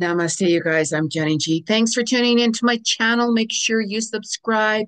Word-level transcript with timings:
Namaste, 0.00 0.48
you 0.48 0.62
guys. 0.62 0.92
I'm 0.92 1.08
Jenny 1.08 1.38
G. 1.38 1.64
Thanks 1.66 1.92
for 1.92 2.04
tuning 2.04 2.38
into 2.38 2.64
my 2.64 2.78
channel. 2.84 3.32
Make 3.32 3.50
sure 3.50 3.80
you 3.80 4.00
subscribe 4.00 4.86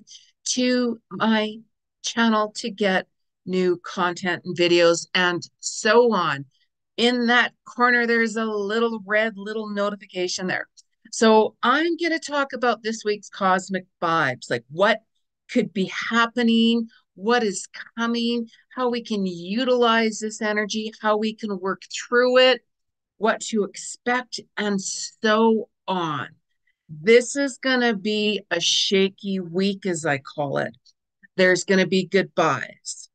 to 0.51 1.01
my 1.11 1.57
channel 2.01 2.53
to 2.55 2.71
get 2.71 3.07
new 3.45 3.77
content 3.85 4.43
and 4.45 4.57
videos 4.57 5.07
and 5.13 5.43
so 5.59 6.13
on. 6.13 6.45
In 6.95 7.27
that 7.27 7.51
corner, 7.65 8.07
there's 8.07 8.37
a 8.37 8.45
little 8.45 9.01
red 9.05 9.33
little 9.35 9.69
notification 9.69 10.47
there. 10.47 10.69
So 11.11 11.55
I'm 11.61 11.97
going 11.97 12.13
to 12.13 12.19
talk 12.19 12.53
about 12.53 12.81
this 12.81 13.03
week's 13.03 13.27
cosmic 13.27 13.87
vibes, 14.01 14.49
like 14.49 14.63
what 14.69 15.01
could 15.51 15.73
be 15.73 15.91
happening, 16.09 16.87
what 17.15 17.43
is 17.43 17.67
coming, 17.97 18.47
how 18.73 18.89
we 18.89 19.03
can 19.03 19.25
utilize 19.25 20.19
this 20.19 20.41
energy, 20.41 20.93
how 21.01 21.17
we 21.17 21.35
can 21.35 21.59
work 21.59 21.81
through 21.91 22.37
it 22.37 22.61
what 23.21 23.39
to 23.39 23.63
expect, 23.63 24.39
and 24.57 24.81
so 24.81 25.69
on. 25.87 26.29
This 26.89 27.35
is 27.35 27.59
going 27.59 27.81
to 27.81 27.95
be 27.95 28.41
a 28.49 28.59
shaky 28.59 29.39
week, 29.39 29.85
as 29.85 30.05
I 30.05 30.17
call 30.17 30.57
it. 30.57 30.75
There's 31.37 31.63
going 31.63 31.79
to 31.79 31.87
be 31.87 32.05
goodbyes. 32.05 33.09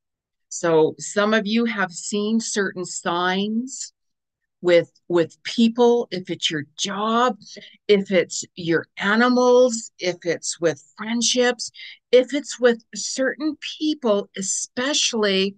So 0.48 0.94
some 0.98 1.34
of 1.34 1.46
you 1.46 1.64
have 1.64 1.90
seen 1.90 2.40
certain 2.40 2.84
signs 2.84 3.92
with 4.62 4.90
with 5.08 5.42
people 5.42 6.08
if 6.10 6.30
it's 6.30 6.50
your 6.50 6.64
job 6.78 7.36
if 7.88 8.10
it's 8.10 8.42
your 8.54 8.86
animals 8.96 9.92
if 9.98 10.16
it's 10.22 10.58
with 10.58 10.82
friendships 10.96 11.70
if 12.10 12.32
it's 12.32 12.58
with 12.58 12.82
certain 12.94 13.56
people 13.78 14.30
especially 14.36 15.54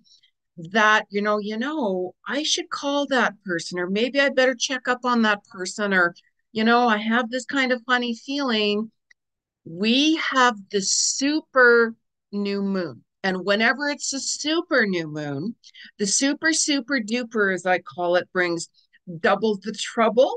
that 0.73 1.07
you 1.11 1.23
know 1.23 1.39
you 1.39 1.57
know 1.57 2.15
i 2.27 2.43
should 2.43 2.69
call 2.71 3.07
that 3.07 3.35
person 3.45 3.79
or 3.79 3.89
maybe 3.89 4.21
i 4.21 4.29
better 4.29 4.55
check 4.55 4.89
up 4.89 5.01
on 5.05 5.23
that 5.23 5.43
person 5.45 5.95
or 5.95 6.15
you 6.53 6.65
know 6.65 6.89
i 6.89 6.97
have 6.97 7.31
this 7.31 7.45
kind 7.45 7.73
of 7.73 7.83
funny 7.87 8.15
feeling. 8.15 8.91
We 9.65 10.17
have 10.17 10.57
the 10.71 10.81
super 10.81 11.95
new 12.33 12.63
moon 12.63 13.05
and 13.23 13.45
whenever 13.45 13.89
it's 13.91 14.13
a 14.13 14.21
super 14.21 14.87
new 14.87 15.07
moon 15.07 15.55
the 15.99 16.07
super 16.07 16.53
super 16.53 17.01
duper 17.01 17.55
as 17.55 17.67
i 17.67 17.79
call 17.79 18.17
it 18.17 18.33
brings 18.33 18.69
double 19.21 19.59
the 19.63 19.73
trouble 19.73 20.35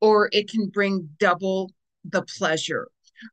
or 0.00 0.28
it 0.32 0.48
can 0.48 0.68
bring 0.68 1.08
double 1.18 1.72
the 2.04 2.22
pleasure 2.22 2.88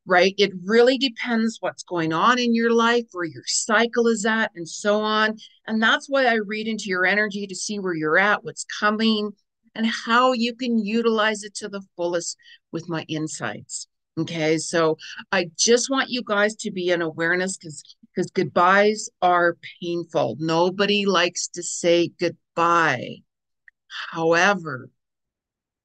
right? 0.05 0.33
It 0.37 0.51
really 0.65 0.97
depends 0.97 1.57
what's 1.59 1.83
going 1.83 2.13
on 2.13 2.39
in 2.39 2.55
your 2.55 2.71
life, 2.71 3.05
where 3.11 3.25
your 3.25 3.43
cycle 3.45 4.07
is 4.07 4.25
at, 4.25 4.51
and 4.55 4.67
so 4.67 5.01
on. 5.01 5.37
And 5.67 5.81
that's 5.81 6.07
why 6.09 6.25
I 6.25 6.35
read 6.35 6.67
into 6.67 6.85
your 6.85 7.05
energy 7.05 7.47
to 7.47 7.55
see 7.55 7.79
where 7.79 7.93
you're 7.93 8.17
at, 8.17 8.43
what's 8.43 8.65
coming, 8.79 9.31
and 9.75 9.85
how 10.05 10.33
you 10.33 10.55
can 10.55 10.83
utilize 10.83 11.43
it 11.43 11.55
to 11.55 11.69
the 11.69 11.81
fullest 11.95 12.37
with 12.71 12.89
my 12.89 13.05
insights. 13.07 13.87
Okay, 14.17 14.57
so 14.57 14.97
I 15.31 15.49
just 15.57 15.89
want 15.89 16.09
you 16.09 16.21
guys 16.25 16.55
to 16.57 16.71
be 16.71 16.89
in 16.89 17.01
awareness 17.01 17.57
because 17.57 17.83
because 18.13 18.31
goodbyes 18.31 19.09
are 19.21 19.55
painful. 19.81 20.35
Nobody 20.39 21.05
likes 21.05 21.47
to 21.49 21.63
say 21.63 22.11
goodbye. 22.19 23.17
However, 24.11 24.89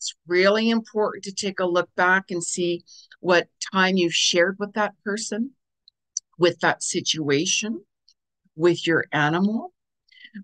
it's 0.05 0.15
really 0.27 0.69
important 0.69 1.25
to 1.25 1.33
take 1.33 1.61
a 1.61 1.65
look 1.65 1.89
back 1.97 2.31
and 2.31 2.45
see 2.45 2.85
what 3.21 3.49
time 3.73 3.97
you've 3.97 4.15
shared 4.15 4.59
with 4.59 4.75
that 4.75 4.93
person, 5.03 5.53
with 6.39 6.61
that 6.61 6.83
situation, 6.83 7.83
with 8.55 8.87
your 8.87 9.07
animal, 9.13 9.73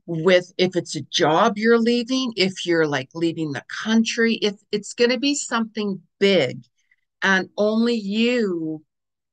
with 0.06 0.50
if 0.56 0.76
it's 0.76 0.96
a 0.96 1.02
job 1.02 1.58
you're 1.58 1.78
leaving, 1.78 2.32
if 2.36 2.64
you're 2.64 2.86
like 2.86 3.10
leaving 3.12 3.52
the 3.52 3.62
country, 3.84 4.36
if 4.36 4.54
it's 4.72 4.94
going 4.94 5.10
to 5.10 5.18
be 5.18 5.34
something 5.34 6.00
big 6.18 6.62
and 7.20 7.50
only 7.58 7.96
you 7.96 8.82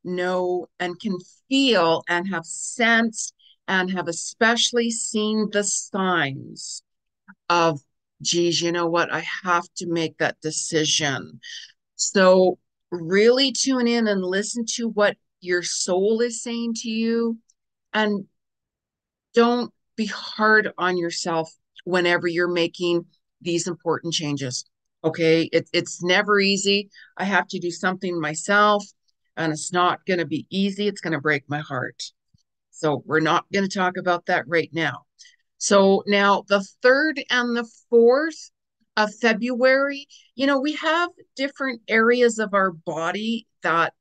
know 0.03 0.67
and 0.77 0.99
can 0.99 1.17
feel 1.47 2.03
and 2.09 2.27
have 2.27 2.45
sensed 2.45 3.33
and 3.65 3.91
have 3.91 4.09
especially 4.09 4.91
seen 4.91 5.47
the 5.53 5.63
signs 5.63 6.83
of 7.49 7.79
geez 8.21 8.61
you 8.61 8.71
know 8.71 8.87
what? 8.87 9.13
I 9.13 9.25
have 9.43 9.65
to 9.77 9.87
make 9.87 10.17
that 10.17 10.39
decision. 10.41 11.39
So 11.95 12.57
really 12.91 13.51
tune 13.51 13.87
in 13.87 14.07
and 14.07 14.23
listen 14.23 14.65
to 14.75 14.89
what 14.89 15.17
your 15.39 15.63
soul 15.63 16.21
is 16.21 16.41
saying 16.41 16.73
to 16.75 16.89
you. 16.89 17.37
And 17.93 18.25
don't 19.33 19.71
be 19.95 20.05
hard 20.05 20.71
on 20.77 20.97
yourself 20.97 21.51
whenever 21.83 22.27
you're 22.27 22.47
making 22.47 23.05
these 23.41 23.67
important 23.67 24.13
changes 24.13 24.65
okay? 25.03 25.49
It, 25.51 25.69
it's 25.73 26.03
never 26.03 26.39
easy. 26.39 26.89
I 27.17 27.23
have 27.23 27.47
to 27.49 27.59
do 27.59 27.71
something 27.71 28.19
myself 28.19 28.85
and 29.35 29.51
it's 29.51 29.71
not 29.71 30.05
going 30.05 30.19
to 30.19 30.25
be 30.25 30.45
easy. 30.49 30.87
It's 30.87 31.01
going 31.01 31.13
to 31.13 31.21
break 31.21 31.43
my 31.47 31.59
heart. 31.59 32.03
So 32.71 33.03
we're 33.05 33.19
not 33.19 33.45
going 33.51 33.67
to 33.67 33.77
talk 33.77 33.97
about 33.97 34.25
that 34.27 34.45
right 34.47 34.69
now 34.73 35.05
so 35.57 36.03
now 36.07 36.43
the 36.47 36.65
third 36.81 37.21
and 37.29 37.55
the 37.55 37.69
fourth 37.89 38.51
of 38.95 39.13
February, 39.15 40.07
you 40.35 40.47
know, 40.47 40.59
we 40.59 40.73
have 40.73 41.09
different 41.35 41.81
areas 41.87 42.39
of 42.39 42.53
our 42.53 42.71
body 42.71 43.47
that 43.61 43.93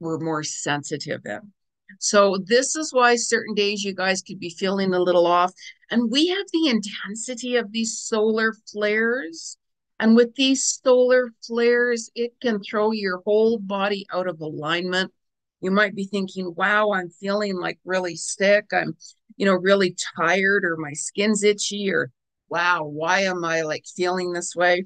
we're 0.00 0.18
more 0.18 0.42
sensitive 0.42 1.20
in. 1.24 1.52
So 1.98 2.38
this 2.44 2.76
is 2.76 2.92
why 2.92 3.16
certain 3.16 3.54
days 3.54 3.82
you 3.82 3.94
guys 3.94 4.22
could 4.22 4.38
be 4.38 4.50
feeling 4.50 4.94
a 4.94 5.00
little 5.00 5.26
off. 5.26 5.52
And 5.90 6.10
we 6.10 6.28
have 6.28 6.46
the 6.52 6.68
intensity 6.68 7.56
of 7.56 7.72
these 7.72 7.98
solar 7.98 8.54
flares. 8.70 9.56
And 9.98 10.14
with 10.14 10.34
these 10.36 10.80
solar 10.84 11.30
flares, 11.44 12.10
it 12.14 12.32
can 12.40 12.60
throw 12.62 12.92
your 12.92 13.20
whole 13.24 13.58
body 13.58 14.06
out 14.12 14.28
of 14.28 14.40
alignment. 14.40 15.12
You 15.60 15.72
might 15.72 15.96
be 15.96 16.04
thinking, 16.04 16.54
wow, 16.56 16.92
I'm 16.92 17.10
feeling 17.10 17.56
like 17.56 17.80
really 17.84 18.14
sick. 18.14 18.66
I'm, 18.72 18.96
you 19.38 19.46
know, 19.46 19.54
really 19.54 19.96
tired 20.16 20.64
or 20.64 20.76
my 20.76 20.92
skin's 20.92 21.42
itchy 21.42 21.90
or 21.90 22.10
wow, 22.50 22.84
why 22.84 23.20
am 23.20 23.44
I 23.44 23.62
like 23.62 23.84
feeling 23.96 24.32
this 24.32 24.54
way? 24.54 24.84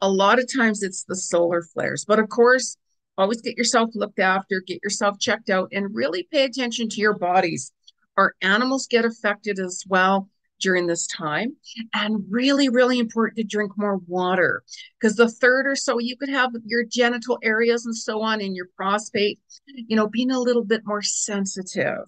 A 0.00 0.08
lot 0.08 0.38
of 0.38 0.52
times 0.52 0.82
it's 0.82 1.04
the 1.04 1.16
solar 1.16 1.62
flares, 1.62 2.04
but 2.06 2.18
of 2.18 2.28
course, 2.28 2.76
always 3.16 3.40
get 3.40 3.56
yourself 3.56 3.90
looked 3.94 4.18
after, 4.18 4.60
get 4.60 4.82
yourself 4.82 5.18
checked 5.18 5.50
out, 5.50 5.68
and 5.72 5.94
really 5.94 6.28
pay 6.30 6.44
attention 6.44 6.88
to 6.90 7.00
your 7.00 7.16
bodies. 7.16 7.72
Our 8.16 8.34
animals 8.42 8.86
get 8.86 9.04
affected 9.04 9.58
as 9.58 9.82
well 9.88 10.28
during 10.60 10.86
this 10.86 11.06
time. 11.06 11.56
And 11.92 12.24
really, 12.28 12.68
really 12.68 12.98
important 12.98 13.36
to 13.36 13.44
drink 13.44 13.72
more 13.76 13.98
water 14.06 14.62
because 14.98 15.16
the 15.16 15.28
third 15.28 15.66
or 15.66 15.76
so, 15.76 15.98
you 15.98 16.16
could 16.16 16.28
have 16.28 16.52
your 16.64 16.84
genital 16.84 17.38
areas 17.42 17.86
and 17.86 17.96
so 17.96 18.22
on 18.22 18.40
in 18.40 18.54
your 18.54 18.68
prostate, 18.76 19.38
you 19.66 19.96
know, 19.96 20.08
being 20.08 20.30
a 20.30 20.40
little 20.40 20.64
bit 20.64 20.82
more 20.84 21.02
sensitive. 21.02 22.04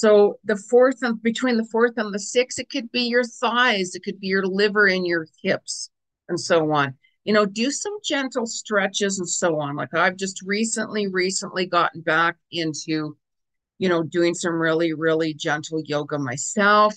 So 0.00 0.38
the 0.44 0.56
fourth 0.56 1.02
and 1.02 1.22
between 1.22 1.58
the 1.58 1.66
fourth 1.66 1.98
and 1.98 2.14
the 2.14 2.18
sixth, 2.18 2.58
it 2.58 2.70
could 2.70 2.90
be 2.90 3.02
your 3.02 3.22
thighs, 3.22 3.94
it 3.94 4.02
could 4.02 4.18
be 4.18 4.28
your 4.28 4.46
liver 4.46 4.86
and 4.86 5.06
your 5.06 5.26
hips, 5.42 5.90
and 6.26 6.40
so 6.40 6.72
on. 6.72 6.94
You 7.24 7.34
know, 7.34 7.44
do 7.44 7.70
some 7.70 7.98
gentle 8.02 8.46
stretches 8.46 9.18
and 9.18 9.28
so 9.28 9.60
on. 9.60 9.76
Like 9.76 9.92
I've 9.92 10.16
just 10.16 10.40
recently, 10.40 11.06
recently 11.06 11.66
gotten 11.66 12.00
back 12.00 12.36
into, 12.50 13.18
you 13.76 13.88
know, 13.90 14.02
doing 14.02 14.32
some 14.32 14.54
really, 14.54 14.94
really 14.94 15.34
gentle 15.34 15.82
yoga 15.84 16.18
myself. 16.18 16.94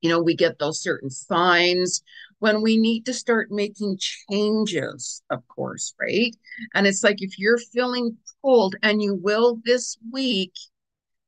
You 0.00 0.10
know, 0.10 0.22
we 0.22 0.36
get 0.36 0.60
those 0.60 0.80
certain 0.80 1.10
signs 1.10 2.04
when 2.38 2.62
we 2.62 2.76
need 2.76 3.06
to 3.06 3.12
start 3.12 3.50
making 3.50 3.98
changes, 3.98 5.20
of 5.30 5.48
course, 5.48 5.96
right? 6.00 6.36
And 6.74 6.86
it's 6.86 7.02
like 7.02 7.22
if 7.22 7.40
you're 7.40 7.58
feeling 7.58 8.16
pulled, 8.40 8.76
and 8.84 9.02
you 9.02 9.16
will 9.16 9.58
this 9.64 9.98
week, 10.12 10.52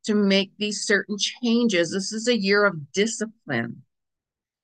to 0.04 0.14
make 0.14 0.52
these 0.58 0.84
certain 0.84 1.16
changes. 1.18 1.92
This 1.92 2.12
is 2.12 2.28
a 2.28 2.38
year 2.38 2.64
of 2.64 2.92
discipline. 2.92 3.82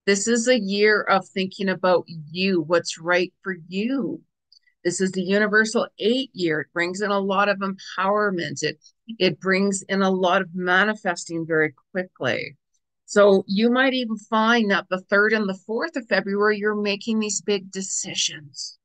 This 0.07 0.29
is 0.29 0.47
a 0.49 0.59
year 0.59 1.03
of 1.03 1.27
thinking 1.29 1.69
about 1.69 2.05
you, 2.07 2.63
what's 2.63 2.99
right 2.99 3.33
for 3.43 3.57
you. 3.69 4.23
This 4.85 5.01
is 5.01 5.11
the 5.11 5.23
universal 5.23 5.89
eight 5.99 6.31
year. 6.33 6.61
It 6.61 6.73
brings 6.73 7.01
in 7.01 7.11
a 7.11 7.19
lot 7.19 7.49
of 7.49 7.59
empowerment. 7.59 8.63
It 8.63 8.79
it 9.19 9.41
brings 9.41 9.83
in 9.83 10.03
a 10.03 10.11
lot 10.11 10.43
of 10.43 10.55
manifesting 10.55 11.45
very 11.45 11.75
quickly. 11.91 12.57
So 13.05 13.45
you 13.49 13.69
might 13.71 13.95
even 13.95 14.17
find 14.17 14.71
that 14.71 14.87
the 14.89 15.01
third 15.01 15.33
and 15.33 15.49
the 15.49 15.59
fourth 15.67 15.97
of 15.97 16.07
February, 16.09 16.59
you're 16.59 16.75
making 16.75 17.19
these 17.19 17.41
big 17.41 17.71
decisions. 17.71 18.79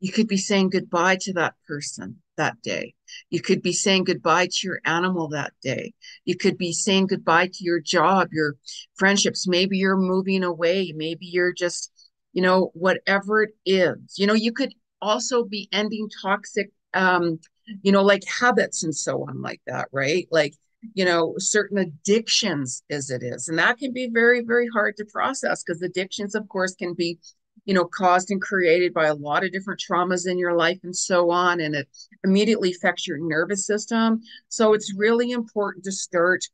You 0.00 0.12
could 0.12 0.28
be 0.28 0.36
saying 0.36 0.70
goodbye 0.70 1.16
to 1.22 1.32
that 1.34 1.54
person 1.66 2.16
that 2.36 2.60
day. 2.62 2.94
You 3.30 3.40
could 3.40 3.62
be 3.62 3.72
saying 3.72 4.04
goodbye 4.04 4.46
to 4.46 4.66
your 4.66 4.80
animal 4.84 5.28
that 5.28 5.52
day. 5.62 5.94
You 6.24 6.36
could 6.36 6.58
be 6.58 6.72
saying 6.72 7.06
goodbye 7.06 7.46
to 7.46 7.64
your 7.64 7.80
job, 7.80 8.28
your 8.32 8.56
friendships. 8.96 9.48
Maybe 9.48 9.78
you're 9.78 9.96
moving 9.96 10.44
away. 10.44 10.92
Maybe 10.94 11.26
you're 11.26 11.52
just, 11.52 11.90
you 12.32 12.42
know, 12.42 12.70
whatever 12.74 13.42
it 13.42 13.54
is. 13.64 13.96
You 14.16 14.26
know, 14.26 14.34
you 14.34 14.52
could 14.52 14.74
also 15.00 15.44
be 15.44 15.68
ending 15.72 16.08
toxic, 16.22 16.70
um, 16.94 17.38
you 17.82 17.92
know, 17.92 18.02
like 18.02 18.22
habits 18.40 18.84
and 18.84 18.94
so 18.94 19.24
on, 19.24 19.40
like 19.40 19.60
that, 19.66 19.88
right? 19.92 20.28
Like, 20.30 20.54
you 20.94 21.04
know, 21.04 21.34
certain 21.38 21.78
addictions 21.78 22.82
as 22.90 23.10
it 23.10 23.22
is. 23.22 23.48
And 23.48 23.58
that 23.58 23.78
can 23.78 23.92
be 23.92 24.08
very, 24.12 24.44
very 24.44 24.68
hard 24.68 24.96
to 24.98 25.04
process 25.06 25.64
because 25.64 25.82
addictions, 25.82 26.34
of 26.34 26.48
course, 26.48 26.74
can 26.74 26.94
be 26.94 27.18
you 27.64 27.74
know, 27.74 27.84
caused 27.84 28.30
and 28.30 28.40
created 28.40 28.94
by 28.94 29.06
a 29.06 29.14
lot 29.14 29.44
of 29.44 29.52
different 29.52 29.80
traumas 29.80 30.28
in 30.28 30.38
your 30.38 30.56
life 30.56 30.78
and 30.84 30.94
so 30.94 31.30
on. 31.30 31.60
And 31.60 31.74
it 31.74 31.88
immediately 32.24 32.70
affects 32.70 33.06
your 33.06 33.18
nervous 33.18 33.66
system. 33.66 34.20
So 34.48 34.72
it's 34.72 34.94
really 34.96 35.32
important 35.32 35.84
to 35.84 35.92
start, 35.92 36.44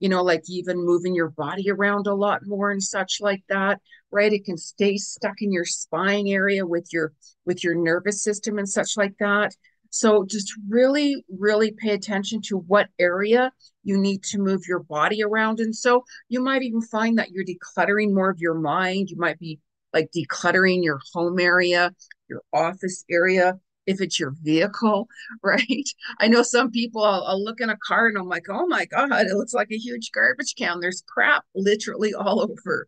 you 0.00 0.08
know, 0.08 0.22
like 0.22 0.42
even 0.48 0.84
moving 0.84 1.14
your 1.14 1.30
body 1.30 1.70
around 1.70 2.06
a 2.06 2.14
lot 2.14 2.40
more 2.44 2.70
and 2.70 2.82
such 2.82 3.18
like 3.20 3.42
that, 3.48 3.80
right? 4.10 4.32
It 4.32 4.44
can 4.44 4.58
stay 4.58 4.96
stuck 4.96 5.40
in 5.40 5.52
your 5.52 5.64
spine 5.64 6.26
area 6.26 6.66
with 6.66 6.88
your 6.92 7.12
with 7.46 7.64
your 7.64 7.74
nervous 7.74 8.22
system 8.22 8.58
and 8.58 8.68
such 8.68 8.96
like 8.96 9.14
that. 9.20 9.54
So 9.90 10.24
just 10.24 10.52
really, 10.68 11.24
really 11.38 11.72
pay 11.72 11.90
attention 11.90 12.42
to 12.42 12.58
what 12.58 12.88
area 12.98 13.52
you 13.84 13.98
need 13.98 14.22
to 14.24 14.38
move 14.38 14.62
your 14.68 14.80
body 14.80 15.22
around. 15.22 15.60
And 15.60 15.74
so 15.74 16.04
you 16.28 16.42
might 16.42 16.62
even 16.62 16.82
find 16.82 17.16
that 17.18 17.30
you're 17.30 17.44
decluttering 17.44 18.12
more 18.12 18.28
of 18.28 18.38
your 18.38 18.54
mind. 18.54 19.08
You 19.08 19.16
might 19.16 19.38
be 19.38 19.60
like 19.92 20.10
decluttering 20.16 20.82
your 20.82 21.00
home 21.12 21.38
area, 21.38 21.92
your 22.28 22.42
office 22.52 23.04
area, 23.10 23.58
if 23.86 24.00
it's 24.00 24.20
your 24.20 24.34
vehicle, 24.42 25.08
right? 25.42 25.88
I 26.20 26.28
know 26.28 26.42
some 26.42 26.70
people, 26.70 27.02
I'll, 27.02 27.24
I'll, 27.24 27.42
look 27.42 27.60
in 27.60 27.70
a 27.70 27.76
car 27.76 28.06
and 28.06 28.18
I'm 28.18 28.28
like, 28.28 28.46
oh 28.50 28.66
my 28.66 28.84
God, 28.84 29.26
it 29.26 29.34
looks 29.34 29.54
like 29.54 29.70
a 29.72 29.78
huge 29.78 30.10
garbage 30.12 30.54
can. 30.56 30.80
There's 30.80 31.02
crap 31.08 31.44
literally 31.54 32.14
all 32.18 32.40
over. 32.40 32.86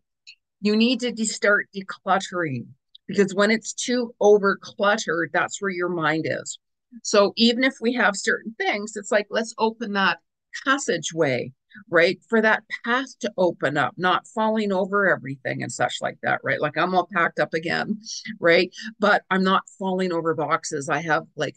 You 0.61 0.75
need 0.75 0.99
to 1.01 1.11
de- 1.11 1.25
start 1.25 1.67
decluttering 1.75 2.67
because 3.07 3.33
when 3.33 3.51
it's 3.51 3.73
too 3.73 4.13
over 4.21 4.57
cluttered, 4.61 5.31
that's 5.33 5.61
where 5.61 5.71
your 5.71 5.89
mind 5.89 6.27
is. 6.29 6.59
So 7.03 7.33
even 7.35 7.63
if 7.63 7.75
we 7.81 7.93
have 7.93 8.15
certain 8.15 8.53
things, 8.59 8.93
it's 8.95 9.11
like, 9.11 9.27
let's 9.29 9.55
open 9.57 9.93
that 9.93 10.19
passageway 10.65 11.53
right? 11.89 12.19
For 12.29 12.41
that 12.41 12.63
path 12.85 13.17
to 13.19 13.31
open 13.37 13.77
up, 13.77 13.93
not 13.97 14.27
falling 14.27 14.71
over 14.71 15.09
everything 15.09 15.63
and 15.63 15.71
such 15.71 15.97
like 16.01 16.17
that, 16.23 16.41
right? 16.43 16.61
Like 16.61 16.77
I'm 16.77 16.95
all 16.95 17.07
packed 17.11 17.39
up 17.39 17.53
again, 17.53 18.01
right? 18.39 18.71
But 18.99 19.23
I'm 19.29 19.43
not 19.43 19.63
falling 19.79 20.11
over 20.11 20.33
boxes. 20.33 20.89
I 20.89 21.01
have 21.01 21.25
like 21.35 21.55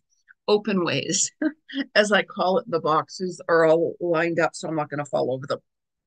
open 0.49 0.85
ways, 0.85 1.31
as 1.95 2.13
I 2.13 2.23
call 2.23 2.59
it. 2.59 2.71
The 2.71 2.81
boxes 2.81 3.41
are 3.49 3.65
all 3.65 3.95
lined 4.01 4.41
up, 4.41 4.55
so 4.55 4.69
I'm 4.69 4.77
not 4.77 4.91
going 4.91 5.05
to 5.05 5.11
fall 5.11 5.33
over 5.33 5.47
them. 5.47 5.61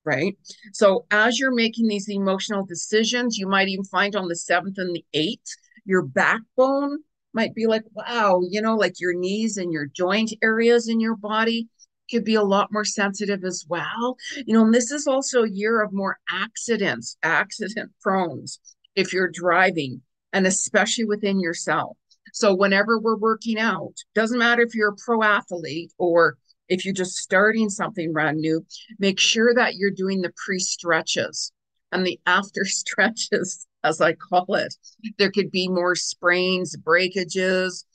Right. 0.06 0.38
So 0.72 1.06
as 1.12 1.38
you're 1.38 1.54
making 1.54 1.88
these 1.88 2.08
emotional 2.08 2.66
decisions, 2.66 3.38
you 3.38 3.46
might 3.46 3.68
even 3.68 3.84
find 3.84 4.16
on 4.16 4.30
the 4.30 4.38
seventh 4.38 4.78
and 4.78 4.96
the 4.96 5.04
eighth, 5.14 5.54
your 5.84 6.02
backbone 6.02 7.00
might 7.34 7.54
be 7.54 7.68
like, 7.68 7.84
wow, 7.92 8.42
you 8.50 8.62
know, 8.62 8.78
like 8.78 9.02
your 9.02 9.14
knees 9.14 9.58
and 9.58 9.74
your 9.74 9.86
joint 9.86 10.32
areas 10.42 10.88
in 10.88 11.02
your 11.02 11.18
body 11.18 11.68
could 12.10 12.24
be 12.24 12.36
a 12.36 12.44
lot 12.44 12.72
more 12.72 12.86
sensitive 12.86 13.44
as 13.44 13.66
well. 13.68 14.18
You 14.46 14.54
know, 14.54 14.66
and 14.66 14.74
this 14.74 14.92
is 14.92 15.08
also 15.08 15.44
a 15.44 15.50
year 15.50 15.82
of 15.82 15.94
more 15.94 16.20
accidents, 16.30 17.18
accident 17.24 17.92
prones 18.02 18.60
if 18.96 19.14
you're 19.14 19.30
driving, 19.32 20.02
and 20.34 20.48
especially 20.48 21.06
within 21.06 21.40
yourself. 21.40 21.98
So 22.34 22.54
whenever 22.54 23.00
we're 23.00 23.18
working 23.18 23.58
out, 23.58 23.94
doesn't 24.14 24.40
matter 24.40 24.62
if 24.62 24.76
you're 24.76 24.94
a 24.94 24.96
pro 25.06 25.24
athlete 25.24 25.92
or 25.98 26.38
if 26.70 26.84
you're 26.84 26.94
just 26.94 27.16
starting 27.18 27.70
something 27.70 28.12
brand 28.12 28.38
new, 28.38 28.66
make 29.00 29.20
sure 29.20 29.54
that 29.54 29.76
you're 29.76 29.92
doing 29.92 30.22
the 30.22 30.34
pre 30.46 30.60
stretches 30.60 31.52
and 31.92 32.06
the 32.06 32.20
after 32.26 32.66
stretches, 32.66 33.68
as 33.84 34.02
I 34.02 34.14
call 34.14 34.56
it. 34.56 34.76
There 35.18 35.32
could 35.32 35.52
be 35.52 35.68
more 35.68 35.96
sprains, 35.96 36.76
breakages, 36.76 37.86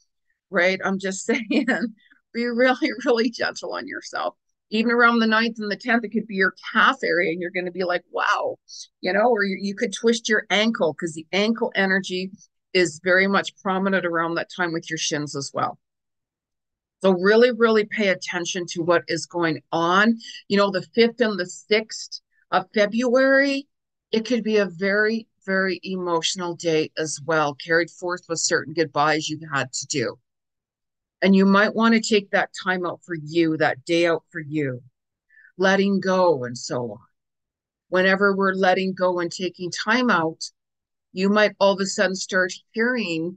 right? 0.50 0.81
I'm 0.85 0.99
just 0.99 1.25
saying, 1.26 1.67
be 2.32 2.46
really, 2.46 2.90
really 3.05 3.31
gentle 3.31 3.75
on 3.75 3.87
yourself. 3.87 4.34
Even 4.70 4.90
around 4.90 5.19
the 5.19 5.26
ninth 5.26 5.58
and 5.58 5.70
the 5.70 5.76
10th, 5.76 6.05
it 6.05 6.12
could 6.12 6.26
be 6.26 6.37
your 6.37 6.55
calf 6.73 6.96
area, 7.05 7.31
and 7.31 7.40
you're 7.40 7.50
going 7.50 7.67
to 7.67 7.70
be 7.70 7.84
like, 7.84 8.02
wow, 8.11 8.56
you 9.02 9.12
know, 9.12 9.29
or 9.29 9.44
you, 9.44 9.58
you 9.61 9.75
could 9.75 9.93
twist 9.93 10.31
your 10.31 10.46
ankle 10.49 10.94
because 10.94 11.14
the 11.14 11.26
ankle 11.32 11.70
energy 11.75 12.31
is 12.73 13.00
very 13.05 13.26
much 13.26 13.55
prominent 13.62 14.06
around 14.06 14.34
that 14.34 14.49
time 14.55 14.73
with 14.73 14.88
your 14.88 14.96
shins 14.96 15.37
as 15.37 15.50
well. 15.52 15.79
So 17.02 17.11
really, 17.11 17.50
really 17.50 17.84
pay 17.84 18.08
attention 18.08 18.64
to 18.70 18.82
what 18.82 19.02
is 19.08 19.26
going 19.26 19.61
on. 19.73 20.19
You 20.49 20.56
know, 20.56 20.70
the 20.70 20.87
5th 20.96 21.20
and 21.20 21.38
the 21.38 21.44
6th 21.44 22.20
of 22.52 22.67
February, 22.73 23.67
it 24.12 24.25
could 24.25 24.44
be 24.44 24.58
a 24.58 24.67
very, 24.67 25.26
very 25.44 25.81
emotional 25.82 26.55
day 26.55 26.93
as 26.96 27.19
well, 27.25 27.55
carried 27.55 27.90
forth 27.90 28.23
with 28.28 28.38
certain 28.38 28.73
goodbyes 28.73 29.28
you've 29.28 29.43
had 29.52 29.73
to 29.73 29.87
do. 29.87 30.17
And 31.22 31.36
you 31.36 31.46
might 31.46 31.74
want 31.74 31.94
to 31.94 32.00
take 32.00 32.30
that 32.32 32.50
time 32.64 32.84
out 32.84 33.00
for 33.04 33.14
you, 33.14 33.56
that 33.58 33.84
day 33.84 34.06
out 34.06 34.24
for 34.30 34.40
you, 34.40 34.82
letting 35.56 36.00
go 36.00 36.44
and 36.44 36.58
so 36.58 36.92
on. 36.92 36.98
Whenever 37.88 38.34
we're 38.34 38.54
letting 38.54 38.92
go 38.92 39.20
and 39.20 39.30
taking 39.30 39.70
time 39.70 40.10
out, 40.10 40.42
you 41.12 41.28
might 41.28 41.52
all 41.60 41.74
of 41.74 41.80
a 41.80 41.86
sudden 41.86 42.16
start 42.16 42.52
hearing 42.72 43.36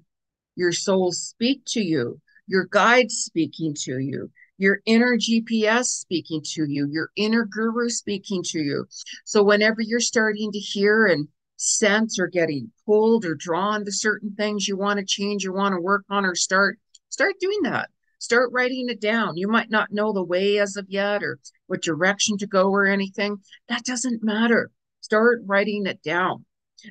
your 0.56 0.72
soul 0.72 1.12
speak 1.12 1.62
to 1.68 1.82
you, 1.82 2.20
your 2.48 2.66
guide 2.66 3.12
speaking 3.12 3.76
to 3.82 4.00
you, 4.00 4.32
your 4.58 4.82
inner 4.86 5.18
GPS 5.18 5.86
speaking 5.86 6.42
to 6.54 6.66
you, 6.68 6.88
your 6.90 7.12
inner 7.16 7.46
guru 7.46 7.90
speaking 7.90 8.42
to 8.44 8.60
you. 8.60 8.88
So 9.26 9.44
whenever 9.44 9.82
you're 9.82 10.00
starting 10.00 10.52
to 10.52 10.60
hear 10.60 11.06
and 11.06 11.28
sense 11.58 12.20
or 12.20 12.28
getting 12.28 12.72
pulled 12.86 13.26
or 13.26 13.36
drawn 13.36 13.86
to 13.86 13.92
certain 13.92 14.34
things 14.36 14.68
you 14.68 14.78
want 14.78 15.00
to 15.00 15.06
change, 15.06 15.44
you 15.44 15.54
want 15.54 15.76
to 15.76 15.82
work 15.82 16.06
on 16.10 16.26
or 16.26 16.36
start, 16.36 16.80
start 17.16 17.36
doing 17.40 17.62
that. 17.64 17.90
Start 18.20 18.52
writing 18.52 18.88
it 18.90 19.00
down. 19.00 19.38
You 19.38 19.48
might 19.48 19.70
not 19.70 19.94
know 19.94 20.12
the 20.12 20.24
way 20.24 20.60
as 20.60 20.76
of 20.76 20.86
yet 20.90 21.24
or 21.24 21.40
what 21.68 21.82
direction 21.82 22.38
to 22.40 22.48
go 22.48 22.70
or 22.70 22.86
anything. 22.86 23.38
That 23.70 23.86
doesn't 23.86 24.22
matter. 24.22 24.70
Start 25.00 25.42
writing 25.46 25.86
it 25.86 26.04
down 26.04 26.44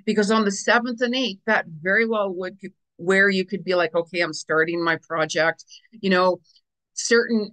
because 0.06 0.30
on 0.30 0.46
the 0.46 0.50
seventh 0.50 1.02
and 1.02 1.14
eighth, 1.14 1.40
that 1.44 1.66
very 1.68 2.06
well 2.06 2.32
would 2.32 2.58
where 2.96 3.28
you 3.28 3.44
could 3.44 3.64
be 3.64 3.74
like, 3.74 3.94
okay, 3.94 4.20
I'm 4.20 4.32
starting 4.32 4.82
my 4.82 4.96
project. 4.96 5.64
You 5.90 6.08
know, 6.08 6.40
certain 6.94 7.50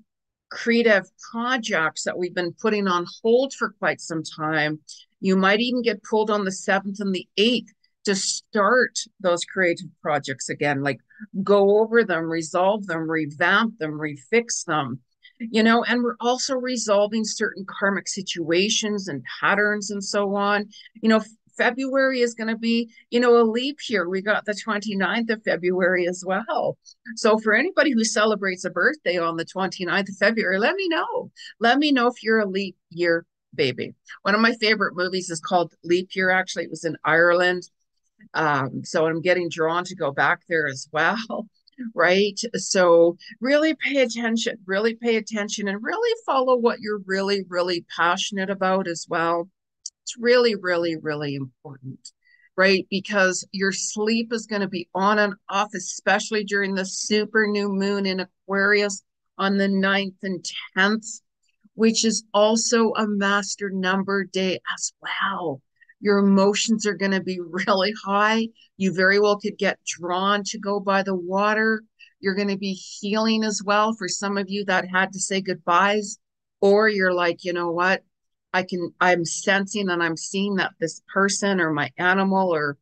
creative 0.50 1.06
projects 1.32 2.04
that 2.04 2.18
we've 2.18 2.36
been 2.36 2.54
putting 2.54 2.88
on 2.88 3.06
hold 3.22 3.54
for 3.54 3.76
quite 3.80 4.00
some 4.00 4.24
time. 4.24 4.80
You 5.20 5.36
might 5.36 5.60
even 5.60 5.82
get 5.82 6.04
pulled 6.04 6.32
on 6.32 6.46
the 6.46 6.52
seventh 6.52 7.02
and 7.02 7.14
the 7.14 7.28
eighth 7.36 7.74
to 8.06 8.16
start 8.16 8.98
those 9.20 9.44
creative 9.46 9.88
projects 10.02 10.50
again, 10.50 10.82
like 10.82 11.00
go 11.44 11.80
over 11.80 12.04
them, 12.04 12.30
resolve 12.30 12.88
them, 12.88 13.10
revamp 13.10 13.78
them, 13.78 13.92
refix 13.92 14.66
them, 14.66 15.00
you 15.40 15.64
know, 15.64 15.84
and 15.84 16.04
we're 16.04 16.16
also 16.20 16.56
resolving 16.56 17.24
certain 17.24 17.66
karmic 17.68 18.08
situations 18.08 19.08
and 19.08 19.24
patterns 19.40 19.92
and 19.92 20.04
so 20.04 20.36
on. 20.36 20.68
You 21.02 21.10
know, 21.10 21.24
February 21.58 22.22
is 22.22 22.34
going 22.34 22.48
to 22.48 22.58
be, 22.58 22.92
you 23.10 23.20
know, 23.20 23.38
a 23.38 23.44
leap 23.44 23.78
year. 23.90 24.10
We 24.10 24.22
got 24.22 24.46
the 24.46 24.54
29th 24.54 25.30
of 25.30 25.44
February 25.44 26.08
as 26.08 26.24
well. 26.26 26.78
So 27.16 27.38
for 27.38 27.54
anybody 27.54 27.92
who 27.92 28.04
celebrates 28.04 28.66
a 28.66 28.70
birthday 28.70 29.18
on 29.18 29.38
the 29.38 29.46
29th 29.46 30.10
of 30.10 30.18
February, 30.18 30.60
let 30.60 30.76
me 30.76 30.88
know. 30.88 31.32
Let 31.60 31.78
me 31.78 31.92
know 31.92 32.08
if 32.08 32.24
you're 32.24 32.40
a 32.40 32.48
leap 32.48 32.78
year 32.90 33.26
baby. 33.54 33.94
One 34.22 34.36
of 34.36 34.42
my 34.42 34.54
favorite 34.54 34.96
movies 34.96 35.30
is 35.30 35.40
called 35.40 35.74
Leap 35.84 36.16
Year. 36.16 36.30
Actually, 36.30 36.66
it 36.66 36.70
was 36.70 36.86
in 36.86 36.98
Ireland. 37.04 37.64
Um, 38.34 38.84
so 38.84 39.06
I'm 39.06 39.22
getting 39.22 39.50
drawn 39.50 39.84
to 39.86 39.96
go 39.96 40.12
back 40.12 40.42
there 40.48 40.68
as 40.68 40.88
well. 40.92 41.18
Right. 41.96 42.40
So 42.58 43.18
really 43.40 43.74
pay 43.74 44.02
attention, 44.02 44.58
really 44.68 44.94
pay 44.94 45.16
attention 45.16 45.68
and 45.68 45.82
really 45.82 46.16
follow 46.28 46.56
what 46.56 46.80
you're 46.80 47.02
really, 47.08 47.44
really 47.50 47.86
passionate 47.96 48.52
about 48.52 48.88
as 48.88 49.08
well. 49.10 49.50
It's 50.04 50.16
really, 50.20 50.54
really, 50.54 50.96
really 50.96 51.34
important. 51.34 52.12
Right. 52.56 52.86
Because 52.92 53.48
your 53.52 53.72
sleep 53.72 54.32
is 54.32 54.46
going 54.46 54.62
to 54.62 54.68
be 54.68 54.90
on 54.94 55.18
and 55.18 55.34
off, 55.50 55.70
especially 55.74 56.44
during 56.44 56.76
the 56.76 56.86
super 56.86 57.48
new 57.48 57.70
moon 57.70 58.06
in 58.06 58.20
Aquarius 58.20 59.02
on 59.40 59.58
the 59.58 59.68
9th 59.68 60.18
and 60.22 60.46
10th, 60.78 61.22
which 61.74 62.06
is 62.06 62.24
also 62.32 62.94
a 62.94 63.08
master 63.08 63.72
number 63.72 64.24
day 64.24 64.60
as 64.76 64.94
well 65.02 65.62
your 66.02 66.18
emotions 66.18 66.86
are 66.86 66.96
going 66.96 67.12
to 67.12 67.22
be 67.22 67.40
really 67.68 67.94
high. 68.04 68.48
You 68.78 68.94
very 68.94 69.20
well 69.20 69.38
could 69.38 69.58
get 69.58 69.80
drawn 69.86 70.44
to 70.46 70.60
go 70.60 70.80
by 70.80 71.04
the 71.04 71.16
water. 71.16 71.84
You're 72.20 72.36
going 72.36 72.50
to 72.50 72.58
be 72.58 72.74
healing 72.74 73.44
as 73.44 73.62
well 73.64 73.94
for 73.94 74.08
some 74.08 74.38
of 74.38 74.50
you 74.50 74.66
that 74.66 74.90
had 74.90 75.14
to 75.14 75.20
say 75.20 75.42
goodbyes. 75.42 76.18
Or 76.60 76.90
you're 76.90 77.14
like, 77.14 77.44
you 77.44 77.54
know 77.54 77.72
what? 77.72 78.04
I 78.54 78.64
can, 78.64 78.94
I'm 79.00 79.26
sensing 79.26 79.90
and 79.90 80.04
I'm 80.04 80.18
seeing 80.18 80.56
that 80.56 80.74
this 80.80 81.02
person 81.12 81.62
or 81.62 81.72
my 81.72 81.90
animal 81.98 82.54
or 82.54 82.78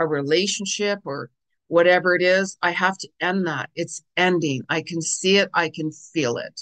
a 0.00 0.06
relationship 0.06 1.00
or 1.04 1.30
whatever 1.68 2.14
it 2.14 2.22
is, 2.22 2.58
I 2.62 2.72
have 2.72 2.98
to 2.98 3.08
end 3.20 3.46
that. 3.46 3.70
It's 3.74 4.02
ending. 4.16 4.62
I 4.68 4.82
can 4.82 5.00
see 5.00 5.38
it. 5.38 5.48
I 5.54 5.70
can 5.70 5.90
feel 5.92 6.36
it. 6.36 6.60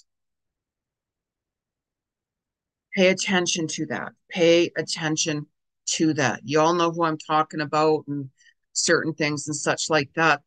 Pay 2.95 3.09
attention 3.09 3.67
to 3.69 3.87
that. 3.87 4.13
Pay 4.29 4.71
attention 4.77 5.47
to 5.87 6.15
that. 6.15 6.41
You 6.45 6.61
all 6.61 6.75
know 6.75 6.91
who 6.91 7.05
I'm 7.05 7.19
talking 7.19 7.61
about 7.61 8.05
and 8.09 8.31
certain 8.73 9.15
things 9.15 9.47
and 9.47 9.57
such 9.57 9.91
like 9.91 10.11
that. 10.15 10.41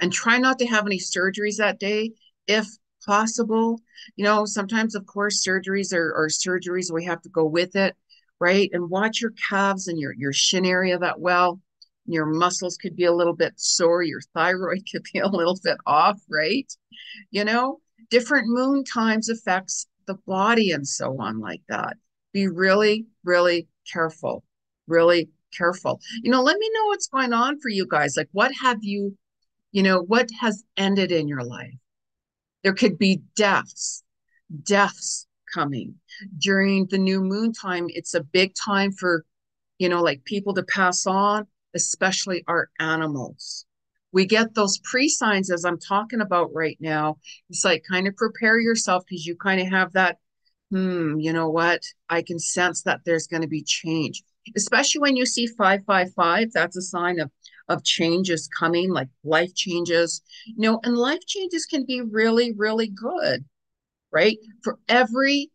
And 0.00 0.12
try 0.12 0.38
not 0.38 0.58
to 0.58 0.66
have 0.66 0.86
any 0.86 0.98
surgeries 0.98 1.56
that 1.58 1.78
day 1.78 2.12
if 2.46 2.66
possible. 3.04 3.80
You 4.16 4.24
know, 4.24 4.44
sometimes, 4.44 4.94
of 4.94 5.06
course, 5.06 5.44
surgeries 5.46 5.92
are, 5.94 6.14
are 6.14 6.28
surgeries. 6.28 6.92
We 6.92 7.04
have 7.04 7.22
to 7.22 7.28
go 7.28 7.44
with 7.44 7.76
it, 7.76 7.96
right? 8.40 8.68
And 8.72 8.90
watch 8.90 9.20
your 9.20 9.32
calves 9.48 9.88
and 9.88 9.98
your, 9.98 10.14
your 10.14 10.32
shin 10.32 10.66
area 10.66 10.98
that 10.98 11.20
well. 11.20 11.60
Your 12.06 12.26
muscles 12.26 12.76
could 12.76 12.96
be 12.96 13.04
a 13.04 13.12
little 13.12 13.34
bit 13.34 13.54
sore. 13.56 14.02
Your 14.02 14.20
thyroid 14.34 14.82
could 14.90 15.04
be 15.12 15.20
a 15.20 15.28
little 15.28 15.58
bit 15.62 15.78
off, 15.86 16.20
right? 16.28 16.70
You 17.30 17.44
know, 17.44 17.80
different 18.10 18.48
moon 18.48 18.84
times 18.84 19.28
affects 19.28 19.86
the 20.06 20.14
body 20.26 20.72
and 20.72 20.86
so 20.86 21.16
on 21.20 21.40
like 21.40 21.62
that. 21.68 21.96
Be 22.32 22.48
really, 22.48 23.06
really 23.22 23.68
careful, 23.90 24.44
really 24.86 25.28
careful. 25.56 26.00
You 26.22 26.30
know, 26.30 26.42
let 26.42 26.58
me 26.58 26.70
know 26.74 26.86
what's 26.86 27.08
going 27.08 27.32
on 27.32 27.60
for 27.60 27.68
you 27.68 27.86
guys. 27.88 28.16
Like, 28.16 28.28
what 28.32 28.52
have 28.60 28.78
you, 28.82 29.16
you 29.72 29.82
know, 29.82 30.02
what 30.02 30.28
has 30.40 30.64
ended 30.76 31.12
in 31.12 31.28
your 31.28 31.44
life? 31.44 31.74
There 32.62 32.74
could 32.74 32.98
be 32.98 33.22
deaths, 33.36 34.02
deaths 34.62 35.26
coming 35.52 35.94
during 36.38 36.86
the 36.86 36.98
new 36.98 37.20
moon 37.20 37.52
time. 37.52 37.86
It's 37.88 38.14
a 38.14 38.22
big 38.22 38.54
time 38.54 38.92
for, 38.92 39.24
you 39.78 39.88
know, 39.88 40.02
like 40.02 40.24
people 40.24 40.54
to 40.54 40.62
pass 40.62 41.06
on, 41.06 41.46
especially 41.74 42.42
our 42.48 42.70
animals. 42.80 43.66
We 44.12 44.26
get 44.26 44.54
those 44.54 44.78
pre 44.78 45.08
signs 45.08 45.50
as 45.50 45.64
I'm 45.64 45.78
talking 45.78 46.20
about 46.20 46.54
right 46.54 46.78
now. 46.80 47.18
It's 47.50 47.64
like 47.64 47.84
kind 47.88 48.06
of 48.06 48.16
prepare 48.16 48.60
yourself 48.60 49.04
because 49.08 49.26
you 49.26 49.36
kind 49.36 49.60
of 49.60 49.68
have 49.68 49.92
that, 49.92 50.18
hmm, 50.74 51.18
you 51.20 51.32
know 51.32 51.48
what? 51.48 51.82
I 52.08 52.22
can 52.22 52.38
sense 52.38 52.82
that 52.82 53.00
there's 53.04 53.26
going 53.28 53.42
to 53.42 53.48
be 53.48 53.62
change. 53.62 54.22
Especially 54.56 55.00
when 55.00 55.16
you 55.16 55.24
see 55.24 55.46
555 55.46 56.52
that's 56.52 56.76
a 56.76 56.82
sign 56.82 57.20
of 57.20 57.30
of 57.68 57.82
changes 57.84 58.48
coming 58.58 58.90
like 58.90 59.08
life 59.24 59.54
changes. 59.54 60.22
You 60.46 60.54
know 60.58 60.80
and 60.82 60.96
life 60.98 61.24
changes 61.26 61.64
can 61.66 61.84
be 61.86 62.00
really 62.00 62.52
really 62.52 62.88
good 62.88 63.44
right? 64.12 64.38
For 64.64 64.78
every 64.88 65.50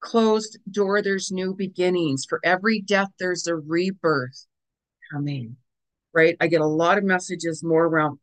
closed 0.00 0.58
door 0.70 1.02
there's 1.02 1.32
new 1.32 1.54
beginnings. 1.54 2.26
For 2.28 2.40
every 2.44 2.80
death 2.82 3.10
there's 3.18 3.46
a 3.46 3.56
rebirth 3.56 4.46
coming 5.12 5.56
right? 6.14 6.36
I 6.40 6.48
get 6.48 6.62
a 6.62 6.66
lot 6.66 6.98
of 6.98 7.04
messages 7.04 7.62
more 7.64 7.86
around 7.86 8.18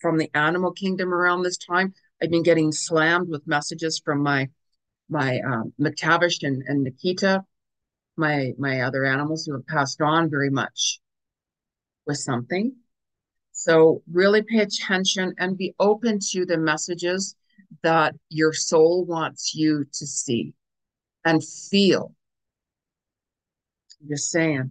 from 0.00 0.18
the 0.18 0.30
animal 0.34 0.72
kingdom 0.72 1.14
around 1.14 1.42
this 1.42 1.58
time. 1.58 1.94
I've 2.22 2.30
been 2.30 2.42
getting 2.42 2.72
slammed 2.72 3.28
with 3.28 3.46
messages 3.46 4.00
from 4.04 4.22
my 4.22 4.50
my 5.10 5.40
um, 5.40 5.72
McTavish 5.80 6.42
and, 6.42 6.62
and 6.66 6.84
Nikita 6.84 7.44
my 8.20 8.52
my 8.58 8.82
other 8.82 9.04
animals 9.04 9.44
who 9.44 9.54
have 9.54 9.66
passed 9.66 10.00
on 10.00 10.30
very 10.30 10.50
much 10.50 11.00
with 12.06 12.18
something. 12.18 12.76
So 13.52 14.02
really 14.10 14.42
pay 14.42 14.60
attention 14.60 15.34
and 15.38 15.56
be 15.56 15.74
open 15.80 16.18
to 16.30 16.46
the 16.46 16.58
messages 16.58 17.34
that 17.82 18.14
your 18.28 18.52
soul 18.52 19.04
wants 19.04 19.54
you 19.54 19.84
to 19.92 20.06
see 20.06 20.54
and 21.24 21.42
feel. 21.44 22.14
Just 24.08 24.30
saying, 24.30 24.70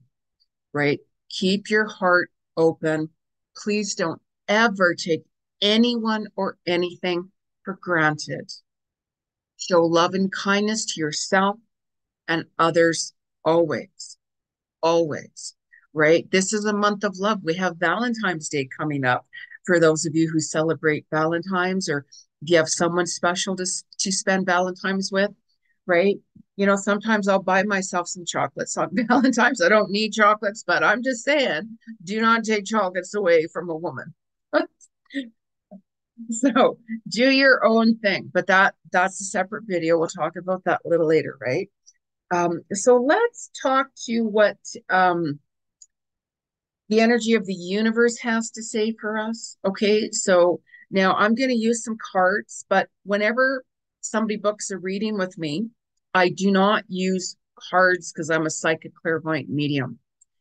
right? 0.74 1.00
Keep 1.30 1.70
your 1.70 1.86
heart 1.86 2.32
open. 2.58 3.10
Please 3.56 3.94
don't 3.94 4.22
ever 4.48 4.96
take 4.96 5.24
anyone 5.62 6.28
or 6.36 6.58
anything 6.66 7.32
for 7.64 7.78
granted. 7.80 8.52
Show 9.60 9.84
love 9.84 10.14
and 10.14 10.32
kindness 10.32 10.86
to 10.86 11.02
yourself 11.02 11.58
and 12.28 12.46
others 12.58 13.14
always, 13.44 14.18
always, 14.82 15.56
right? 15.94 16.30
This 16.32 16.54
is 16.54 16.66
a 16.66 16.74
month 16.74 17.04
of 17.04 17.18
love. 17.20 17.42
We 17.44 17.56
have 17.56 17.78
Valentine's 17.78 18.50
Day 18.50 18.70
coming 18.78 19.04
up 19.04 19.28
for 19.66 19.80
those 19.80 20.06
of 20.06 20.16
you 20.16 20.30
who 20.32 20.40
celebrate 20.40 21.06
Valentine's 21.12 21.90
or 21.90 22.06
if 22.42 22.50
you 22.50 22.58
have 22.58 22.70
someone 22.70 23.06
special 23.06 23.56
to, 23.58 23.66
to 24.00 24.12
spend 24.12 24.46
Valentine's 24.46 25.12
with, 25.12 25.32
right? 25.86 26.16
You 26.56 26.66
know, 26.66 26.78
sometimes 26.78 27.28
I'll 27.28 27.44
buy 27.44 27.64
myself 27.64 28.08
some 28.08 28.26
chocolates 28.26 28.78
on 28.78 28.90
Valentine's. 29.08 29.62
I 29.62 29.70
don't 29.70 29.92
need 29.92 30.14
chocolates, 30.14 30.64
but 30.66 30.84
I'm 30.84 31.04
just 31.04 31.26
saying, 31.26 31.78
do 32.04 32.22
not 32.22 32.46
take 32.46 32.66
chocolates 32.66 33.14
away 33.14 33.48
from 33.48 33.70
a 33.70 33.76
woman. 33.76 34.14
so 36.30 36.78
do 37.08 37.30
your 37.30 37.66
own 37.66 37.98
thing, 37.98 38.30
but 38.34 38.48
that 38.48 38.76
that's 38.92 39.22
a 39.22 39.26
separate 39.26 39.64
video. 39.68 39.98
We'll 39.98 40.08
talk 40.08 40.36
about 40.36 40.64
that 40.66 40.82
a 40.86 40.90
little 40.90 41.08
later, 41.08 41.38
right? 41.42 41.70
Um, 42.32 42.62
so 42.74 42.98
let's 42.98 43.50
talk 43.62 43.88
to 44.06 44.22
what 44.22 44.58
um, 44.90 45.40
the 46.90 47.00
energy 47.00 47.34
of 47.34 47.46
the 47.46 47.54
universe 47.54 48.20
has 48.20 48.52
to 48.52 48.64
say 48.64 48.94
for 49.00 49.18
us. 49.18 49.58
Okay, 49.66 50.10
so 50.12 50.62
now 50.92 51.14
I'm 51.14 51.36
going 51.36 51.50
to 51.50 51.56
use 51.56 51.84
some 51.84 51.98
cards, 52.12 52.66
but 52.70 52.90
whenever 53.04 53.64
somebody 54.02 54.38
books 54.38 54.72
a 54.72 54.78
reading 54.78 55.18
with 55.18 55.38
me, 55.38 55.70
I 56.14 56.30
do 56.30 56.52
not 56.52 56.84
use 56.88 57.36
cards 57.70 58.12
because 58.12 58.30
I'm 58.30 58.46
a 58.46 58.52
psychic 58.52 58.94
clairvoyant 58.96 59.50
medium. 59.50 60.00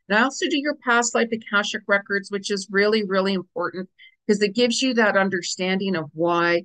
And 0.09 0.19
I 0.19 0.23
also 0.23 0.47
do 0.49 0.59
your 0.59 0.77
past 0.87 1.15
life 1.15 1.29
Akashic 1.33 1.83
records, 1.87 2.31
which 2.31 2.51
is 2.51 2.69
really, 2.71 3.05
really 3.05 3.35
important 3.35 3.89
because 4.29 4.43
it 4.43 4.55
gives 4.55 4.83
you 4.83 4.93
that 4.95 5.17
understanding 5.17 5.97
of 5.97 6.11
why 6.13 6.63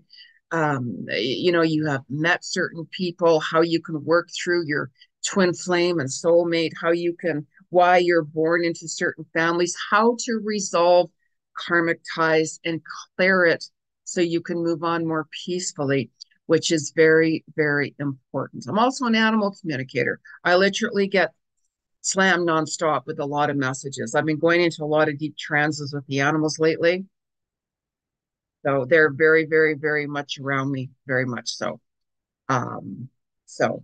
um, 0.51 1.05
you 1.10 1.51
know 1.51 1.62
you 1.62 1.88
have 1.88 2.03
met 2.10 2.43
certain 2.43 2.86
people, 2.91 3.39
how 3.39 3.62
you 3.62 3.82
can 3.82 4.03
work 4.03 4.29
through 4.32 4.65
your 4.67 4.91
twin 5.25 5.53
flame 5.53 6.00
and 6.00 6.10
soulmate, 6.10 6.72
how 6.79 6.91
you 6.91 7.15
can, 7.20 7.48
why 7.70 7.98
you're 7.98 8.25
born 8.25 8.65
into 8.65 8.88
certain 8.88 9.25
families, 9.34 9.75
how 9.89 10.15
to 10.20 10.41
resolve 10.43 11.10
karmic 11.58 12.01
ties 12.15 12.60
and 12.65 12.82
clear 13.15 13.46
it 13.46 13.65
so 14.03 14.20
you 14.20 14.41
can 14.41 14.58
move 14.58 14.84
on 14.84 15.08
more 15.08 15.27
peacefully, 15.46 16.12
which 16.48 16.72
is 16.72 16.91
very, 16.93 17.46
very 17.55 17.96
important. 18.00 18.65
I'm 18.67 18.77
also 18.79 19.05
an 19.05 19.15
animal 19.15 19.55
communicator. 19.62 20.20
I 20.43 20.55
literally 20.55 21.08
get 21.08 21.32
slammed 22.01 22.48
nonstop 22.48 23.05
with 23.05 23.20
a 23.20 23.25
lot 23.25 23.50
of 23.50 23.55
messages. 23.55 24.13
I've 24.13 24.25
been 24.25 24.39
going 24.39 24.62
into 24.62 24.84
a 24.84 24.86
lot 24.86 25.08
of 25.08 25.17
deep 25.17 25.38
trances 25.38 25.93
with 25.93 26.05
the 26.08 26.20
animals 26.20 26.60
lately. 26.60 27.05
So 28.65 28.86
they're 28.86 29.12
very, 29.12 29.46
very, 29.46 29.74
very 29.74 30.08
much 30.08 30.39
around 30.39 30.72
me, 30.72 30.89
very 31.05 31.25
much 31.25 31.50
so. 31.50 31.79
Um, 32.50 33.10
so 33.46 33.84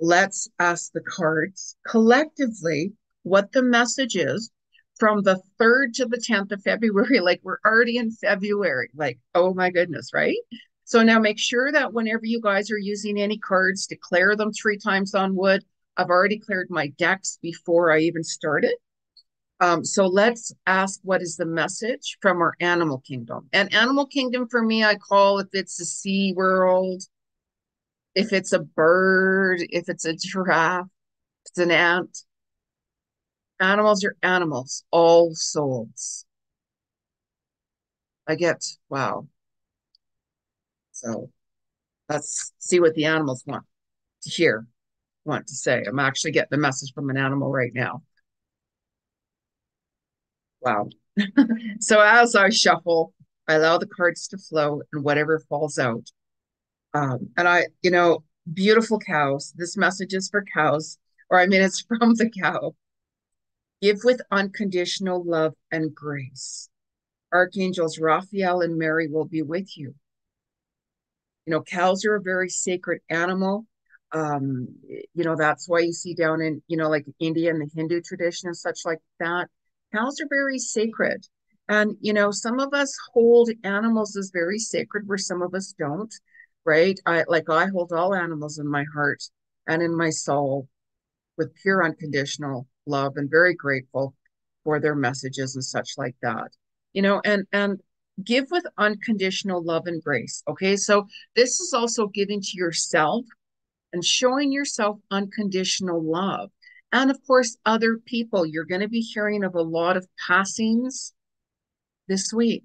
let's 0.00 0.48
ask 0.58 0.92
the 0.92 1.00
cards 1.00 1.76
collectively 1.86 2.92
what 3.22 3.52
the 3.52 3.62
message 3.62 4.16
is 4.16 4.50
from 4.98 5.22
the 5.22 5.40
3rd 5.60 5.94
to 5.94 6.06
the 6.06 6.18
10th 6.18 6.52
of 6.52 6.62
February. 6.62 7.20
Like 7.28 7.40
we're 7.42 7.58
already 7.64 7.96
in 7.96 8.10
February. 8.10 8.90
Like, 8.94 9.18
oh 9.34 9.54
my 9.54 9.70
goodness, 9.70 10.10
right? 10.12 10.36
So 10.84 11.02
now 11.02 11.18
make 11.18 11.38
sure 11.38 11.70
that 11.72 11.92
whenever 11.92 12.24
you 12.24 12.40
guys 12.40 12.70
are 12.70 12.78
using 12.78 13.20
any 13.20 13.38
cards, 13.38 13.86
declare 13.86 14.36
them 14.36 14.52
three 14.52 14.78
times 14.78 15.14
on 15.14 15.36
wood. 15.36 15.64
I've 15.96 16.08
already 16.08 16.38
cleared 16.38 16.70
my 16.70 16.88
decks 16.98 17.38
before 17.42 17.92
I 17.92 18.00
even 18.00 18.24
started. 18.24 18.74
Um, 19.60 19.84
so 19.84 20.06
let's 20.06 20.52
ask 20.66 21.00
what 21.02 21.20
is 21.20 21.36
the 21.36 21.46
message 21.46 22.18
from 22.22 22.40
our 22.40 22.54
animal 22.60 22.98
kingdom. 22.98 23.48
And 23.52 23.74
animal 23.74 24.06
kingdom 24.06 24.48
for 24.48 24.62
me, 24.62 24.84
I 24.84 24.94
call 24.94 25.40
if 25.40 25.48
it's 25.52 25.80
a 25.80 25.84
sea 25.84 26.32
world, 26.32 27.02
if 28.14 28.32
it's 28.32 28.52
a 28.52 28.60
bird, 28.60 29.60
if 29.70 29.88
it's 29.88 30.04
a 30.04 30.14
giraffe, 30.14 30.86
if 30.86 31.50
it's 31.50 31.58
an 31.58 31.70
ant. 31.72 32.18
Animals 33.60 34.04
are 34.04 34.16
animals, 34.22 34.84
all 34.92 35.34
souls. 35.34 36.24
I 38.28 38.36
get, 38.36 38.64
wow. 38.88 39.26
So 40.92 41.30
let's 42.08 42.52
see 42.58 42.78
what 42.78 42.94
the 42.94 43.06
animals 43.06 43.42
want 43.46 43.64
to 44.22 44.30
hear, 44.30 44.66
want 45.24 45.46
to 45.48 45.54
say. 45.54 45.84
I'm 45.86 45.98
actually 45.98 46.32
getting 46.32 46.54
a 46.54 46.60
message 46.60 46.92
from 46.92 47.10
an 47.10 47.16
animal 47.16 47.50
right 47.50 47.72
now. 47.74 48.02
Wow. 50.60 50.88
so 51.80 52.00
as 52.00 52.34
I 52.34 52.50
shuffle, 52.50 53.12
I 53.48 53.54
allow 53.54 53.78
the 53.78 53.86
cards 53.86 54.28
to 54.28 54.38
flow 54.38 54.82
and 54.92 55.02
whatever 55.02 55.40
falls 55.48 55.78
out, 55.78 56.10
um, 56.94 57.30
and 57.36 57.48
I, 57.48 57.66
you 57.82 57.90
know, 57.90 58.24
beautiful 58.52 58.98
cows. 58.98 59.52
This 59.56 59.76
message 59.76 60.14
is 60.14 60.28
for 60.28 60.44
cows, 60.54 60.98
or 61.30 61.38
I 61.40 61.46
mean, 61.46 61.62
it's 61.62 61.80
from 61.88 62.14
the 62.14 62.30
cow. 62.30 62.74
Give 63.80 63.98
with 64.04 64.20
unconditional 64.30 65.22
love 65.24 65.54
and 65.70 65.94
grace. 65.94 66.68
Archangels 67.32 67.98
Raphael 67.98 68.60
and 68.62 68.76
Mary 68.76 69.06
will 69.08 69.26
be 69.26 69.42
with 69.42 69.76
you. 69.76 69.94
You 71.46 71.52
know, 71.52 71.62
cows 71.62 72.04
are 72.04 72.16
a 72.16 72.20
very 72.20 72.48
sacred 72.48 73.00
animal. 73.08 73.66
Um, 74.12 74.68
you 75.14 75.24
know, 75.24 75.36
that's 75.36 75.68
why 75.68 75.80
you 75.80 75.92
see 75.92 76.14
down 76.14 76.40
in, 76.40 76.62
you 76.66 76.76
know, 76.76 76.88
like 76.88 77.06
India 77.20 77.50
and 77.50 77.60
the 77.60 77.70
Hindu 77.74 78.00
tradition 78.00 78.48
and 78.48 78.56
such 78.56 78.80
like 78.84 79.00
that. 79.20 79.48
Cows 79.94 80.20
are 80.20 80.28
very 80.28 80.58
sacred. 80.58 81.26
And, 81.68 81.96
you 82.00 82.12
know, 82.12 82.30
some 82.30 82.60
of 82.60 82.72
us 82.72 82.96
hold 83.12 83.50
animals 83.62 84.16
as 84.16 84.30
very 84.32 84.58
sacred 84.58 85.06
where 85.06 85.18
some 85.18 85.42
of 85.42 85.54
us 85.54 85.74
don't 85.78 86.12
right? 86.68 87.00
I 87.06 87.24
like 87.28 87.48
I 87.48 87.66
hold 87.66 87.92
all 87.92 88.14
animals 88.14 88.58
in 88.58 88.68
my 88.68 88.84
heart 88.94 89.22
and 89.66 89.82
in 89.82 89.96
my 89.96 90.10
soul 90.10 90.68
with 91.38 91.54
pure 91.62 91.82
unconditional 91.82 92.66
love 92.86 93.14
and 93.16 93.30
very 93.30 93.54
grateful 93.54 94.14
for 94.64 94.78
their 94.78 94.94
messages 94.94 95.54
and 95.54 95.64
such 95.64 95.92
like 95.96 96.16
that. 96.20 96.50
You 96.92 97.02
know, 97.02 97.22
and 97.24 97.46
and 97.52 97.80
give 98.22 98.46
with 98.50 98.66
unconditional 98.76 99.64
love 99.64 99.86
and 99.86 100.02
grace. 100.02 100.42
Okay? 100.46 100.76
So 100.76 101.06
this 101.34 101.58
is 101.58 101.72
also 101.72 102.08
giving 102.08 102.42
to 102.42 102.52
yourself 102.54 103.24
and 103.94 104.04
showing 104.04 104.52
yourself 104.52 104.98
unconditional 105.10 106.02
love. 106.02 106.50
And 106.92 107.10
of 107.10 107.18
course, 107.26 107.56
other 107.66 107.98
people. 107.98 108.46
You're 108.46 108.64
going 108.64 108.80
to 108.80 108.88
be 108.88 109.00
hearing 109.00 109.44
of 109.44 109.54
a 109.54 109.62
lot 109.62 109.96
of 109.96 110.06
passings 110.26 111.12
this 112.06 112.32
week. 112.32 112.64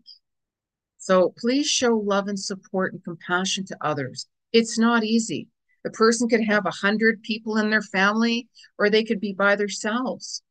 So 0.97 1.33
please 1.37 1.67
show 1.67 1.97
love 1.97 2.27
and 2.27 2.39
support 2.39 2.93
and 2.93 3.03
compassion 3.03 3.65
to 3.65 3.77
others. 3.81 4.27
It's 4.53 4.79
not 4.79 5.03
easy. 5.03 5.49
The 5.83 5.89
person 5.89 6.29
could 6.29 6.45
have 6.45 6.65
a 6.65 6.71
hundred 6.71 7.21
people 7.23 7.57
in 7.57 7.69
their 7.69 7.81
family, 7.81 8.47
or 8.77 8.89
they 8.89 9.03
could 9.03 9.19
be 9.19 9.33
by 9.33 9.57
themselves. 9.57 10.41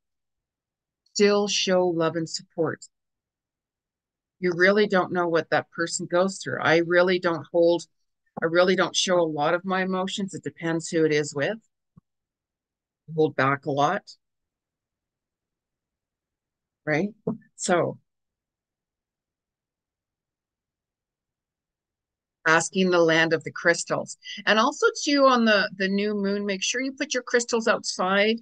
Still 1.14 1.48
show 1.48 1.86
love 1.86 2.16
and 2.16 2.28
support. 2.28 2.84
You 4.40 4.52
really 4.54 4.86
don't 4.86 5.12
know 5.12 5.28
what 5.28 5.48
that 5.50 5.70
person 5.70 6.06
goes 6.10 6.38
through. 6.38 6.60
I 6.60 6.78
really 6.78 7.18
don't 7.18 7.46
hold, 7.50 7.84
I 8.42 8.46
really 8.46 8.76
don't 8.76 8.96
show 8.96 9.20
a 9.20 9.22
lot 9.22 9.54
of 9.54 9.64
my 9.64 9.82
emotions. 9.82 10.34
It 10.34 10.42
depends 10.42 10.88
who 10.88 11.04
it 11.06 11.12
is 11.12 11.34
with. 11.34 11.58
Hold 13.14 13.36
back 13.36 13.66
a 13.66 13.70
lot. 13.70 14.02
Right? 16.84 17.10
So 17.56 17.98
asking 22.46 22.90
the 22.90 22.98
land 22.98 23.32
of 23.32 23.44
the 23.44 23.52
crystals 23.52 24.16
and 24.46 24.58
also 24.58 24.86
too 25.04 25.26
on 25.26 25.44
the 25.44 25.70
the 25.76 25.88
new 25.88 26.14
moon 26.14 26.44
make 26.44 26.62
sure 26.62 26.80
you 26.80 26.92
put 26.92 27.14
your 27.14 27.22
crystals 27.22 27.68
outside 27.68 28.36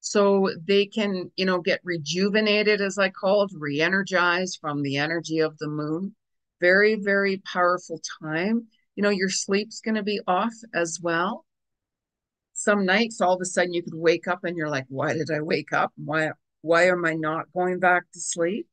so 0.00 0.50
they 0.66 0.86
can 0.86 1.30
you 1.36 1.46
know 1.46 1.60
get 1.60 1.80
rejuvenated 1.82 2.80
as 2.80 2.98
i 2.98 3.08
called 3.08 3.50
re-energized 3.54 4.58
from 4.60 4.82
the 4.82 4.96
energy 4.96 5.38
of 5.38 5.56
the 5.58 5.68
moon 5.68 6.14
very 6.60 6.96
very 6.96 7.38
powerful 7.50 8.00
time 8.22 8.66
you 8.94 9.02
know 9.02 9.10
your 9.10 9.30
sleep's 9.30 9.80
going 9.80 9.94
to 9.94 10.02
be 10.02 10.20
off 10.26 10.54
as 10.74 10.98
well 11.00 11.44
some 12.58 12.84
nights 12.84 13.20
all 13.20 13.34
of 13.34 13.40
a 13.40 13.44
sudden 13.44 13.72
you 13.72 13.82
could 13.82 13.94
wake 13.94 14.26
up 14.26 14.44
and 14.44 14.56
you're 14.56 14.70
like 14.70 14.86
why 14.88 15.12
did 15.12 15.30
i 15.30 15.40
wake 15.40 15.72
up 15.72 15.92
why 15.96 16.30
why 16.62 16.86
am 16.88 17.04
i 17.04 17.14
not 17.14 17.52
going 17.52 17.78
back 17.78 18.04
to 18.12 18.20
sleep 18.20 18.66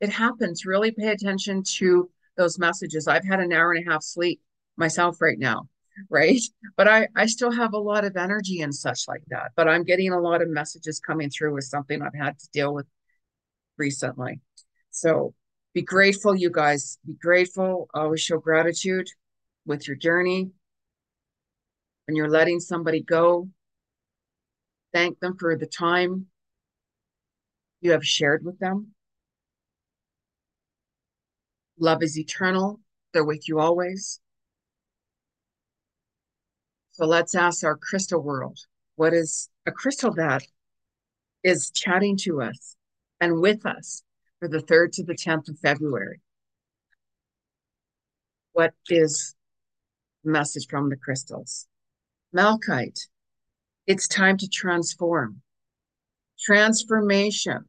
it 0.00 0.10
happens 0.10 0.66
really 0.66 0.90
pay 0.90 1.08
attention 1.08 1.62
to 1.78 2.10
those 2.36 2.58
messages. 2.58 3.08
I've 3.08 3.24
had 3.24 3.40
an 3.40 3.52
hour 3.52 3.72
and 3.72 3.86
a 3.86 3.90
half 3.90 4.02
sleep 4.02 4.40
myself 4.76 5.20
right 5.20 5.38
now, 5.38 5.68
right? 6.10 6.40
But 6.76 6.88
I, 6.88 7.08
I 7.14 7.26
still 7.26 7.52
have 7.52 7.72
a 7.72 7.78
lot 7.78 8.04
of 8.04 8.16
energy 8.16 8.60
and 8.60 8.74
such 8.74 9.06
like 9.06 9.22
that. 9.28 9.52
But 9.54 9.68
I'm 9.68 9.84
getting 9.84 10.12
a 10.12 10.20
lot 10.20 10.42
of 10.42 10.48
messages 10.48 10.98
coming 10.98 11.30
through 11.30 11.54
with 11.54 11.64
something 11.64 12.02
I've 12.02 12.14
had 12.14 12.36
to 12.38 12.48
deal 12.52 12.74
with 12.74 12.86
recently. 13.78 14.40
So 14.90 15.34
be 15.72 15.82
grateful, 15.82 16.34
you 16.34 16.50
guys. 16.50 16.98
Be 17.06 17.14
grateful. 17.14 17.88
Always 17.94 18.22
show 18.22 18.38
gratitude 18.38 19.08
with 19.66 19.86
your 19.86 19.96
journey. 19.96 20.50
When 22.06 22.16
you're 22.16 22.28
letting 22.28 22.60
somebody 22.60 23.02
go, 23.02 23.48
thank 24.92 25.20
them 25.20 25.36
for 25.38 25.56
the 25.56 25.66
time 25.66 26.26
you 27.80 27.92
have 27.92 28.06
shared 28.06 28.44
with 28.44 28.58
them. 28.58 28.94
Love 31.78 32.02
is 32.02 32.18
eternal. 32.18 32.80
They're 33.12 33.24
with 33.24 33.48
you 33.48 33.58
always. 33.58 34.20
So 36.92 37.06
let's 37.06 37.34
ask 37.34 37.64
our 37.64 37.76
crystal 37.76 38.22
world 38.22 38.58
what 38.96 39.12
is 39.12 39.48
a 39.66 39.72
crystal 39.72 40.12
that 40.14 40.42
is 41.42 41.70
chatting 41.70 42.16
to 42.18 42.40
us 42.40 42.76
and 43.20 43.40
with 43.40 43.66
us 43.66 44.02
for 44.38 44.48
the 44.48 44.58
3rd 44.58 44.92
to 44.92 45.04
the 45.04 45.14
10th 45.14 45.48
of 45.48 45.58
February? 45.58 46.20
What 48.52 48.74
is 48.88 49.34
the 50.22 50.30
message 50.30 50.68
from 50.68 50.88
the 50.90 50.96
crystals? 50.96 51.66
Malachite, 52.34 52.98
it's 53.86 54.08
time 54.08 54.36
to 54.38 54.48
transform. 54.48 55.40
Transformation 56.36 57.66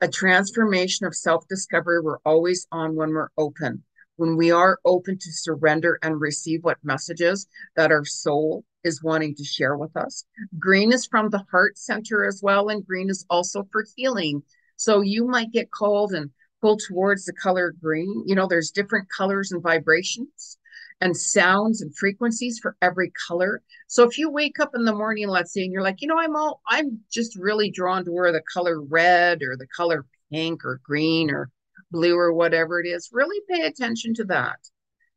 a 0.00 0.08
transformation 0.08 1.06
of 1.06 1.14
self 1.14 1.46
discovery 1.48 2.00
we're 2.00 2.18
always 2.24 2.66
on 2.72 2.96
when 2.96 3.10
we're 3.10 3.28
open. 3.36 3.84
When 4.16 4.38
we 4.38 4.50
are 4.50 4.78
open 4.86 5.18
to 5.18 5.32
surrender 5.32 5.98
and 6.02 6.18
receive 6.18 6.64
what 6.64 6.78
messages 6.82 7.46
that 7.76 7.92
our 7.92 8.06
soul 8.06 8.64
is 8.84 9.02
wanting 9.02 9.34
to 9.34 9.44
share 9.44 9.76
with 9.76 9.94
us. 9.98 10.24
Green 10.58 10.90
is 10.90 11.06
from 11.06 11.28
the 11.28 11.44
heart 11.50 11.76
center 11.76 12.24
as 12.24 12.40
well, 12.42 12.70
and 12.70 12.86
green 12.86 13.10
is 13.10 13.26
also 13.28 13.68
for 13.70 13.84
healing. 13.96 14.42
So 14.76 15.02
you 15.02 15.26
might 15.26 15.52
get 15.52 15.70
called 15.70 16.14
and 16.14 16.30
pull 16.62 16.78
towards 16.78 17.26
the 17.26 17.34
color 17.34 17.74
green. 17.82 18.24
You 18.26 18.34
know, 18.34 18.46
there's 18.46 18.70
different 18.70 19.08
colors 19.14 19.52
and 19.52 19.62
vibrations 19.62 20.56
and 21.04 21.14
sounds 21.14 21.82
and 21.82 21.94
frequencies 21.96 22.58
for 22.58 22.76
every 22.80 23.12
color. 23.28 23.62
So 23.88 24.04
if 24.04 24.16
you 24.16 24.30
wake 24.30 24.58
up 24.58 24.70
in 24.74 24.86
the 24.86 24.94
morning, 24.94 25.28
let's 25.28 25.52
say, 25.52 25.62
and 25.62 25.70
you're 25.70 25.82
like, 25.82 26.00
you 26.00 26.08
know, 26.08 26.18
I'm 26.18 26.34
all, 26.34 26.62
I'm 26.66 27.00
just 27.12 27.36
really 27.36 27.70
drawn 27.70 28.06
to 28.06 28.10
wear 28.10 28.32
the 28.32 28.42
color 28.52 28.80
red 28.80 29.42
or 29.42 29.54
the 29.54 29.66
color 29.76 30.06
pink 30.32 30.64
or 30.64 30.80
green 30.82 31.30
or 31.30 31.50
blue 31.90 32.16
or 32.16 32.32
whatever 32.32 32.80
it 32.80 32.88
is, 32.88 33.10
really 33.12 33.38
pay 33.50 33.66
attention 33.66 34.14
to 34.14 34.24
that 34.24 34.56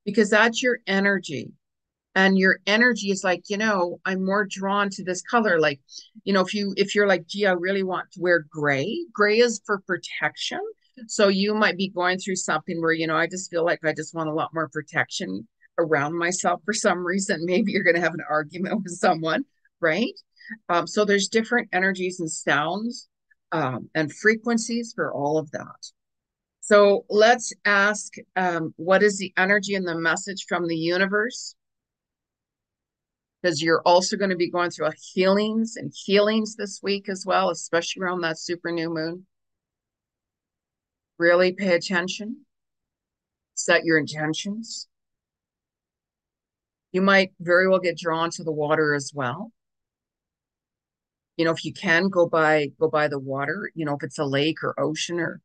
because 0.03 0.29
that's 0.29 0.61
your 0.61 0.79
energy. 0.87 1.53
And 2.15 2.37
your 2.37 2.59
energy 2.67 3.09
is 3.09 3.23
like, 3.23 3.43
you 3.47 3.57
know, 3.57 4.01
I'm 4.05 4.25
more 4.25 4.45
drawn 4.45 4.89
to 4.89 5.03
this 5.05 5.21
color. 5.21 5.57
Like, 5.57 5.79
you 6.25 6.33
know, 6.33 6.41
if 6.41 6.53
you 6.53 6.73
if 6.75 6.95
you're 6.95 7.07
like, 7.07 7.27
gee, 7.27 7.45
I 7.45 7.51
really 7.51 7.83
want 7.83 8.11
to 8.11 8.19
wear 8.19 8.45
gray, 8.49 9.05
gray 9.13 9.37
is 9.37 9.61
for 9.65 9.79
protection. 9.87 10.59
So 11.07 11.29
you 11.29 11.53
might 11.53 11.77
be 11.77 11.89
going 11.89 12.17
through 12.17 12.37
something 12.37 12.81
where, 12.81 12.91
you 12.91 13.07
know, 13.07 13.15
I 13.15 13.27
just 13.27 13.49
feel 13.49 13.63
like 13.63 13.79
I 13.85 13.93
just 13.93 14.15
want 14.15 14.29
a 14.29 14.33
lot 14.33 14.53
more 14.53 14.67
protection 14.67 15.47
around 15.77 16.17
myself 16.17 16.61
for 16.65 16.73
some 16.73 17.05
reason. 17.05 17.45
Maybe 17.45 17.71
you're 17.71 17.83
going 17.83 17.95
to 17.95 18.01
have 18.01 18.13
an 18.13 18.23
argument 18.29 18.83
with 18.83 18.93
someone, 18.93 19.45
right? 19.79 20.13
Um, 20.69 20.87
so 20.87 21.05
there's 21.05 21.27
different 21.27 21.69
energies 21.73 22.19
and 22.19 22.31
sounds 22.31 23.09
um, 23.51 23.89
and 23.95 24.13
frequencies 24.13 24.93
for 24.95 25.11
all 25.13 25.37
of 25.37 25.51
that. 25.51 25.91
So 26.61 27.05
let's 27.09 27.53
ask 27.63 28.13
um, 28.35 28.73
what 28.75 29.01
is 29.01 29.17
the 29.17 29.33
energy 29.37 29.75
and 29.75 29.87
the 29.87 29.95
message 29.95 30.45
from 30.49 30.67
the 30.67 30.75
universe? 30.75 31.55
Because 33.41 33.61
you're 33.61 33.83
also 33.85 34.17
going 34.17 34.31
to 34.31 34.35
be 34.35 34.51
going 34.51 34.71
through 34.71 34.89
healings 35.13 35.77
and 35.77 35.93
healings 35.95 36.55
this 36.55 36.81
week 36.83 37.07
as 37.07 37.23
well, 37.25 37.51
especially 37.51 38.01
around 38.01 38.21
that 38.21 38.37
super 38.37 38.71
new 38.71 38.93
moon. 38.93 39.25
Really 41.17 41.53
pay 41.53 41.75
attention. 41.75 42.45
Set 43.55 43.85
your 43.85 43.97
intentions. 43.97 44.87
You 46.91 47.01
might 47.01 47.33
very 47.39 47.67
well 47.67 47.79
get 47.79 47.97
drawn 47.97 48.29
to 48.31 48.43
the 48.43 48.51
water 48.51 48.93
as 48.93 49.11
well. 49.13 49.51
You 51.35 51.45
know, 51.45 51.51
if 51.51 51.63
you 51.63 51.73
can 51.73 52.09
go 52.09 52.27
by 52.27 52.67
go 52.79 52.89
by 52.89 53.07
the 53.07 53.19
water, 53.19 53.71
you 53.75 53.85
know, 53.85 53.95
if 53.95 54.03
it's 54.03 54.17
a 54.19 54.25
lake 54.25 54.63
or 54.63 54.79
ocean 54.79 55.19
or 55.19 55.41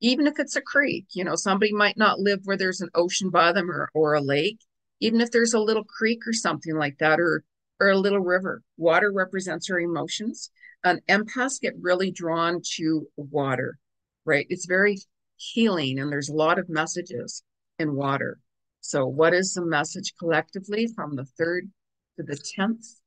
even 0.00 0.26
if 0.26 0.38
it's 0.38 0.56
a 0.56 0.60
creek, 0.60 1.06
you 1.14 1.24
know, 1.24 1.34
somebody 1.34 1.72
might 1.72 1.96
not 1.96 2.20
live 2.20 2.40
where 2.44 2.56
there's 2.56 2.80
an 2.80 2.90
ocean 2.94 3.30
by 3.30 3.52
them 3.52 3.70
or, 3.70 3.90
or 3.94 4.14
a 4.14 4.20
lake, 4.20 4.60
even 5.00 5.20
if 5.20 5.30
there's 5.30 5.54
a 5.54 5.60
little 5.60 5.84
creek 5.84 6.26
or 6.26 6.32
something 6.32 6.76
like 6.76 6.98
that, 6.98 7.18
or 7.20 7.42
or 7.80 7.90
a 7.90 7.98
little 7.98 8.20
river. 8.20 8.62
Water 8.76 9.10
represents 9.12 9.70
our 9.70 9.80
emotions. 9.80 10.50
And 10.84 11.00
empaths 11.08 11.60
get 11.60 11.74
really 11.80 12.10
drawn 12.10 12.60
to 12.76 13.08
water, 13.16 13.78
right? 14.26 14.46
It's 14.50 14.66
very 14.66 14.98
healing, 15.36 15.98
and 15.98 16.12
there's 16.12 16.28
a 16.28 16.34
lot 16.34 16.58
of 16.58 16.68
messages 16.68 17.42
in 17.78 17.94
water. 17.94 18.38
So 18.86 19.06
what 19.06 19.32
is 19.32 19.54
the 19.54 19.64
message 19.64 20.12
collectively 20.18 20.86
from 20.86 21.16
the 21.16 21.26
3rd 21.40 21.70
to 22.18 22.22
the 22.22 22.36
10th? 22.36 23.00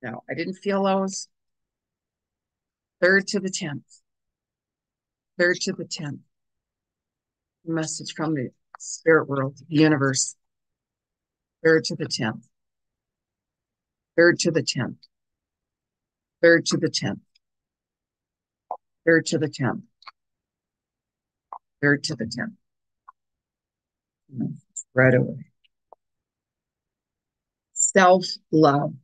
No, 0.00 0.22
I 0.30 0.34
didn't 0.34 0.54
feel 0.54 0.84
those. 0.84 1.26
3rd 3.02 3.26
to 3.26 3.40
the 3.40 3.50
10th. 3.50 4.00
3rd 5.40 5.60
to 5.62 5.72
the 5.72 5.86
10th. 5.86 6.20
Message 7.66 8.14
from 8.14 8.34
the 8.34 8.50
spirit 8.78 9.28
world, 9.28 9.58
the 9.68 9.74
universe. 9.74 10.36
3rd 11.66 11.82
to 11.86 11.96
the 11.96 12.06
10th. 12.06 12.46
3rd 14.16 14.38
to 14.38 14.50
the 14.52 14.62
10th. 14.62 15.08
3rd 16.44 16.64
to 16.64 16.76
the 16.76 16.88
10th. 16.88 17.20
3rd 19.08 19.24
to 19.24 19.38
the 19.38 19.48
10th. 19.48 19.82
3rd 21.82 22.02
to 22.04 22.14
the 22.14 22.26
10th 22.26 22.52
right 24.94 25.14
away. 25.14 25.44
Self 27.72 28.24
love. 28.50 28.94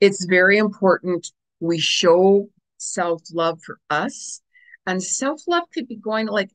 It's 0.00 0.26
very 0.26 0.58
important 0.58 1.30
we 1.60 1.78
show 1.78 2.48
self 2.76 3.22
love 3.32 3.60
for 3.62 3.78
us. 3.90 4.42
And 4.86 5.02
self 5.02 5.42
love 5.48 5.64
could 5.72 5.88
be 5.88 5.96
going 5.96 6.26
like 6.26 6.50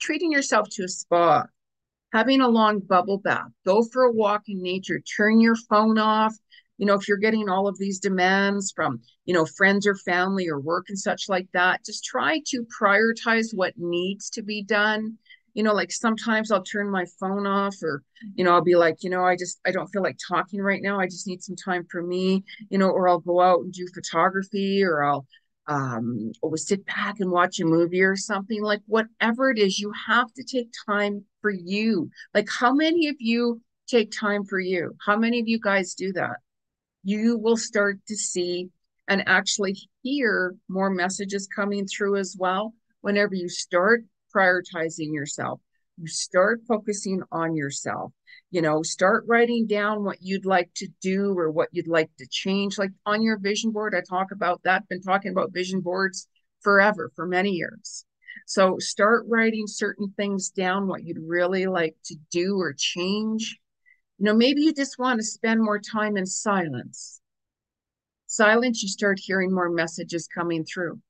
treating 0.00 0.32
yourself 0.32 0.68
to 0.70 0.84
a 0.84 0.88
spa, 0.88 1.46
having 2.12 2.40
a 2.40 2.48
long 2.48 2.80
bubble 2.80 3.18
bath, 3.18 3.50
go 3.66 3.82
for 3.82 4.04
a 4.04 4.12
walk 4.12 4.44
in 4.48 4.62
nature, 4.62 5.00
turn 5.00 5.40
your 5.40 5.56
phone 5.68 5.98
off. 5.98 6.34
You 6.78 6.86
know, 6.86 6.94
if 6.94 7.08
you're 7.08 7.16
getting 7.16 7.48
all 7.48 7.68
of 7.68 7.78
these 7.78 7.98
demands 7.98 8.72
from, 8.74 9.00
you 9.24 9.34
know, 9.34 9.46
friends 9.46 9.86
or 9.86 9.94
family 9.94 10.48
or 10.48 10.60
work 10.60 10.86
and 10.88 10.98
such 10.98 11.28
like 11.28 11.48
that, 11.52 11.84
just 11.84 12.04
try 12.04 12.40
to 12.48 12.66
prioritize 12.80 13.48
what 13.54 13.74
needs 13.76 14.28
to 14.30 14.42
be 14.42 14.62
done 14.62 15.18
you 15.56 15.62
know, 15.62 15.72
like 15.72 15.90
sometimes 15.90 16.52
I'll 16.52 16.62
turn 16.62 16.90
my 16.90 17.06
phone 17.18 17.46
off 17.46 17.76
or, 17.82 18.02
you 18.34 18.44
know, 18.44 18.52
I'll 18.52 18.62
be 18.62 18.76
like, 18.76 19.02
you 19.02 19.08
know, 19.08 19.24
I 19.24 19.36
just, 19.36 19.58
I 19.66 19.70
don't 19.70 19.86
feel 19.86 20.02
like 20.02 20.18
talking 20.28 20.60
right 20.60 20.82
now. 20.82 21.00
I 21.00 21.06
just 21.06 21.26
need 21.26 21.42
some 21.42 21.56
time 21.56 21.86
for 21.90 22.02
me, 22.02 22.44
you 22.68 22.76
know, 22.76 22.90
or 22.90 23.08
I'll 23.08 23.20
go 23.20 23.40
out 23.40 23.60
and 23.60 23.72
do 23.72 23.88
photography 23.94 24.84
or 24.84 25.02
I'll, 25.02 25.26
um, 25.66 26.32
or 26.42 26.58
sit 26.58 26.84
back 26.84 27.20
and 27.20 27.30
watch 27.30 27.58
a 27.58 27.64
movie 27.64 28.02
or 28.02 28.16
something 28.16 28.62
like 28.62 28.82
whatever 28.84 29.50
it 29.50 29.58
is, 29.58 29.78
you 29.78 29.90
have 30.06 30.30
to 30.34 30.44
take 30.44 30.68
time 30.86 31.24
for 31.40 31.50
you. 31.50 32.10
Like 32.34 32.48
how 32.50 32.74
many 32.74 33.08
of 33.08 33.16
you 33.18 33.62
take 33.88 34.12
time 34.12 34.44
for 34.44 34.60
you? 34.60 34.94
How 35.06 35.16
many 35.16 35.40
of 35.40 35.48
you 35.48 35.58
guys 35.58 35.94
do 35.94 36.12
that? 36.12 36.36
You 37.02 37.38
will 37.38 37.56
start 37.56 37.98
to 38.08 38.14
see 38.14 38.68
and 39.08 39.26
actually 39.26 39.78
hear 40.02 40.54
more 40.68 40.90
messages 40.90 41.48
coming 41.48 41.86
through 41.86 42.16
as 42.16 42.36
well 42.38 42.74
whenever 43.00 43.34
you 43.34 43.48
start 43.48 44.04
prioritizing 44.34 45.12
yourself. 45.12 45.60
You 45.98 46.06
start 46.06 46.60
focusing 46.68 47.22
on 47.32 47.56
yourself. 47.56 48.12
You 48.50 48.62
know, 48.62 48.82
start 48.82 49.24
writing 49.26 49.66
down 49.66 50.04
what 50.04 50.18
you'd 50.20 50.46
like 50.46 50.70
to 50.76 50.88
do 51.00 51.36
or 51.38 51.50
what 51.50 51.68
you'd 51.72 51.88
like 51.88 52.10
to 52.18 52.26
change. 52.30 52.78
Like 52.78 52.90
on 53.06 53.22
your 53.22 53.38
vision 53.38 53.70
board, 53.70 53.94
I 53.94 54.02
talk 54.08 54.28
about 54.30 54.62
that, 54.64 54.88
been 54.88 55.00
talking 55.00 55.32
about 55.32 55.52
vision 55.52 55.80
boards 55.80 56.28
forever, 56.60 57.10
for 57.16 57.26
many 57.26 57.50
years. 57.50 58.04
So 58.46 58.76
start 58.78 59.24
writing 59.28 59.66
certain 59.66 60.12
things 60.16 60.50
down, 60.50 60.86
what 60.86 61.04
you'd 61.04 61.18
really 61.26 61.66
like 61.66 61.96
to 62.06 62.16
do 62.30 62.56
or 62.60 62.74
change. 62.76 63.58
You 64.18 64.26
know, 64.26 64.34
maybe 64.34 64.62
you 64.62 64.72
just 64.72 64.98
want 64.98 65.18
to 65.18 65.24
spend 65.24 65.62
more 65.62 65.80
time 65.80 66.16
in 66.16 66.26
silence. 66.26 67.20
Silence, 68.26 68.82
you 68.82 68.88
start 68.88 69.18
hearing 69.20 69.52
more 69.52 69.70
messages 69.70 70.28
coming 70.28 70.64
through 70.64 71.00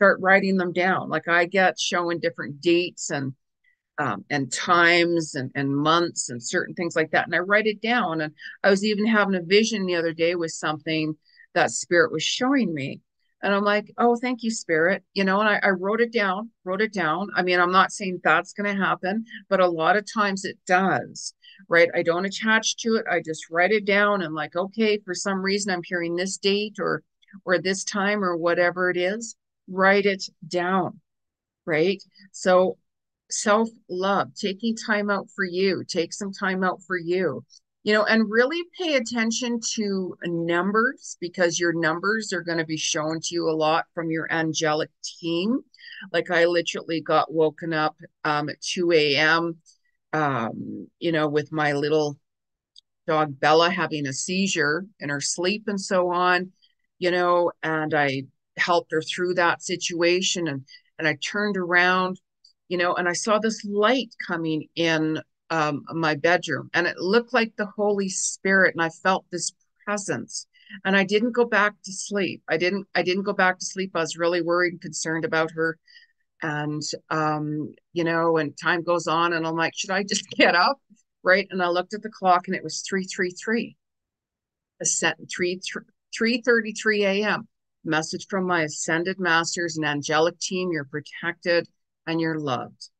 start 0.00 0.18
writing 0.22 0.56
them 0.56 0.72
down. 0.72 1.10
Like 1.10 1.28
I 1.28 1.44
get 1.44 1.78
showing 1.78 2.20
different 2.20 2.62
dates 2.62 3.10
and 3.10 3.34
um, 3.98 4.24
and 4.30 4.50
times 4.50 5.34
and, 5.34 5.50
and 5.54 5.76
months 5.76 6.30
and 6.30 6.42
certain 6.42 6.74
things 6.74 6.96
like 6.96 7.10
that. 7.10 7.26
And 7.26 7.34
I 7.34 7.40
write 7.40 7.66
it 7.66 7.82
down. 7.82 8.22
And 8.22 8.32
I 8.64 8.70
was 8.70 8.82
even 8.82 9.06
having 9.06 9.34
a 9.34 9.42
vision 9.42 9.84
the 9.84 9.96
other 9.96 10.14
day 10.14 10.36
with 10.36 10.52
something 10.52 11.14
that 11.52 11.70
spirit 11.70 12.10
was 12.10 12.22
showing 12.22 12.72
me. 12.72 13.02
And 13.42 13.54
I'm 13.54 13.62
like, 13.62 13.92
oh, 13.98 14.16
thank 14.16 14.42
you, 14.42 14.50
spirit. 14.50 15.04
You 15.12 15.24
know, 15.24 15.40
and 15.40 15.50
I, 15.50 15.60
I 15.62 15.68
wrote 15.70 16.00
it 16.00 16.14
down, 16.14 16.48
wrote 16.64 16.80
it 16.80 16.94
down. 16.94 17.28
I 17.36 17.42
mean, 17.42 17.60
I'm 17.60 17.72
not 17.72 17.92
saying 17.92 18.20
that's 18.24 18.54
going 18.54 18.74
to 18.74 18.82
happen, 18.82 19.26
but 19.50 19.60
a 19.60 19.68
lot 19.68 19.98
of 19.98 20.10
times 20.10 20.46
it 20.46 20.56
does, 20.66 21.34
right? 21.68 21.90
I 21.94 22.02
don't 22.02 22.24
attach 22.24 22.78
to 22.78 22.94
it. 22.94 23.04
I 23.10 23.20
just 23.20 23.50
write 23.50 23.72
it 23.72 23.84
down 23.84 24.22
and 24.22 24.34
like, 24.34 24.56
okay, 24.56 24.98
for 25.04 25.14
some 25.14 25.42
reason 25.42 25.74
I'm 25.74 25.82
hearing 25.84 26.16
this 26.16 26.38
date 26.38 26.76
or 26.78 27.02
or 27.44 27.58
this 27.58 27.84
time 27.84 28.24
or 28.24 28.34
whatever 28.36 28.88
it 28.88 28.96
is 28.96 29.36
write 29.70 30.06
it 30.06 30.24
down, 30.46 31.00
right? 31.66 32.02
So 32.32 32.76
self 33.30 33.68
love, 33.88 34.34
taking 34.34 34.76
time 34.76 35.10
out 35.10 35.28
for 35.34 35.44
you, 35.44 35.84
take 35.86 36.12
some 36.12 36.32
time 36.32 36.64
out 36.64 36.82
for 36.86 36.98
you, 36.98 37.44
you 37.84 37.94
know, 37.94 38.04
and 38.04 38.30
really 38.30 38.62
pay 38.78 38.94
attention 38.96 39.60
to 39.74 40.16
numbers 40.24 41.16
because 41.20 41.58
your 41.58 41.72
numbers 41.72 42.32
are 42.32 42.42
going 42.42 42.58
to 42.58 42.64
be 42.66 42.76
shown 42.76 43.20
to 43.20 43.34
you 43.34 43.48
a 43.48 43.52
lot 43.56 43.86
from 43.94 44.10
your 44.10 44.30
angelic 44.32 44.90
team. 45.20 45.60
Like 46.12 46.30
I 46.30 46.46
literally 46.46 47.00
got 47.00 47.32
woken 47.32 47.72
up 47.72 47.96
um, 48.24 48.48
at 48.48 48.60
2 48.60 48.92
a.m., 48.92 49.56
um, 50.12 50.88
you 50.98 51.12
know, 51.12 51.28
with 51.28 51.52
my 51.52 51.72
little 51.72 52.18
dog 53.06 53.38
Bella 53.38 53.70
having 53.70 54.06
a 54.06 54.12
seizure 54.12 54.86
in 54.98 55.08
her 55.08 55.20
sleep 55.20 55.64
and 55.66 55.80
so 55.80 56.12
on, 56.12 56.52
you 56.98 57.10
know, 57.10 57.52
and 57.62 57.94
I 57.94 58.24
helped 58.56 58.92
her 58.92 59.02
through 59.02 59.34
that 59.34 59.62
situation 59.62 60.48
and 60.48 60.64
and 60.98 61.08
I 61.08 61.16
turned 61.24 61.56
around 61.56 62.20
you 62.68 62.78
know 62.78 62.94
and 62.94 63.08
I 63.08 63.12
saw 63.12 63.38
this 63.38 63.64
light 63.64 64.14
coming 64.26 64.68
in 64.76 65.20
um, 65.50 65.84
my 65.92 66.14
bedroom 66.14 66.70
and 66.74 66.86
it 66.86 66.98
looked 66.98 67.34
like 67.34 67.54
the 67.56 67.70
Holy 67.76 68.08
Spirit 68.08 68.74
and 68.74 68.82
I 68.82 68.88
felt 68.88 69.24
this 69.30 69.52
presence 69.84 70.46
and 70.84 70.96
I 70.96 71.04
didn't 71.04 71.32
go 71.32 71.44
back 71.44 71.74
to 71.84 71.92
sleep. 71.92 72.42
I 72.48 72.56
didn't 72.56 72.86
I 72.94 73.02
didn't 73.02 73.24
go 73.24 73.32
back 73.32 73.58
to 73.58 73.66
sleep. 73.66 73.90
I 73.94 74.00
was 74.00 74.16
really 74.16 74.42
worried 74.42 74.74
and 74.74 74.80
concerned 74.80 75.24
about 75.24 75.50
her 75.52 75.78
and 76.42 76.82
um 77.10 77.74
you 77.92 78.04
know 78.04 78.36
and 78.36 78.56
time 78.56 78.82
goes 78.82 79.06
on 79.06 79.32
and 79.32 79.46
I'm 79.46 79.56
like 79.56 79.72
should 79.76 79.90
I 79.90 80.02
just 80.04 80.28
get 80.36 80.54
up? 80.54 80.78
Right? 81.22 81.46
And 81.50 81.62
I 81.62 81.68
looked 81.68 81.94
at 81.94 82.02
the 82.02 82.10
clock 82.10 82.46
and 82.46 82.56
it 82.56 82.64
was 82.64 82.84
333 82.88 83.76
a 84.80 84.84
set 84.84 85.16
3 85.30 85.60
3 86.16 86.42
33 86.42 87.04
a.m 87.04 87.48
Message 87.84 88.26
from 88.28 88.46
my 88.46 88.62
ascended 88.62 89.18
masters 89.18 89.76
and 89.76 89.86
angelic 89.86 90.38
team 90.38 90.70
you're 90.70 90.84
protected 90.84 91.68
and 92.06 92.20
you're 92.20 92.38
loved, 92.38 92.90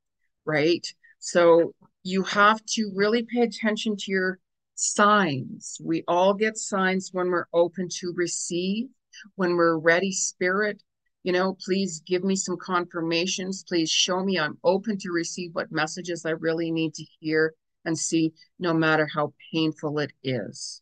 right? 0.45 0.87
So 1.19 1.75
you 2.03 2.23
have 2.23 2.65
to 2.71 2.91
really 2.95 3.25
pay 3.25 3.43
attention 3.43 3.97
to 3.97 4.11
your 4.11 4.39
signs. 4.75 5.79
We 5.85 6.03
all 6.09 6.33
get 6.33 6.57
signs 6.57 7.11
when 7.13 7.29
we're 7.29 7.47
open 7.53 7.89
to 7.99 8.15
receive, 8.17 8.89
when 9.35 9.57
we're 9.57 9.77
ready, 9.77 10.13
spirit. 10.13 10.83
You 11.23 11.33
know, 11.33 11.59
please 11.63 12.01
give 12.07 12.25
me 12.25 12.35
some 12.35 12.57
confirmations. 12.57 13.63
Please 13.69 13.91
show 13.91 14.25
me 14.25 14.39
I'm 14.39 14.57
open 14.65 14.97
to 14.99 15.11
receive 15.11 15.51
what 15.53 15.71
messages 15.71 16.25
I 16.25 16.31
really 16.31 16.71
need 16.71 16.95
to 16.95 17.05
hear 17.21 17.53
and 17.85 17.99
see, 17.99 18.33
no 18.59 18.73
matter 18.73 19.07
how 19.15 19.35
painful 19.53 19.99
it 19.99 20.13
is. 20.23 20.81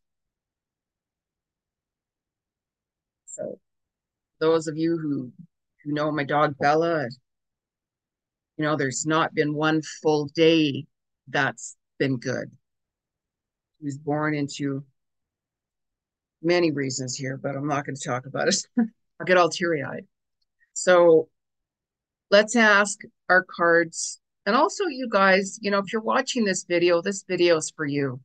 So 3.27 3.59
those 4.41 4.67
of 4.67 4.77
you 4.77 4.99
who, 4.99 5.33
who 5.85 5.93
know 5.93 6.11
my 6.11 6.25
dog 6.25 6.57
Bella, 6.59 7.09
you 8.57 8.65
know, 8.65 8.77
there's 8.77 9.07
not 9.07 9.35
been 9.35 9.55
one 9.55 9.83
full 10.03 10.27
day 10.35 10.87
that's 11.29 11.77
been 11.99 12.17
good. 12.17 12.51
He 13.79 13.85
was 13.85 13.99
born 13.99 14.35
into 14.35 14.85
many 16.43 16.73
reasons 16.73 17.15
here, 17.15 17.37
but 17.37 17.57
I'm 17.57 17.69
not 17.69 17.87
going 17.87 17.97
to 17.97 18.09
talk 18.09 18.27
about 18.27 18.49
it. 18.49 18.57
I'll 18.79 19.27
get 19.27 19.37
all 19.37 19.49
teary 19.49 19.83
eyed. 19.83 20.07
So 20.73 21.29
let's 22.31 22.57
ask 22.57 22.99
our 23.29 23.45
cards. 23.45 24.21
And 24.47 24.57
also, 24.57 24.87
you 24.87 25.09
guys, 25.11 25.59
you 25.61 25.71
know, 25.71 25.79
if 25.79 25.93
you're 25.93 26.03
watching 26.03 26.45
this 26.45 26.65
video, 26.65 27.03
this 27.03 27.25
video 27.29 27.57
is 27.57 27.73
for 27.77 27.87
you. 27.87 28.21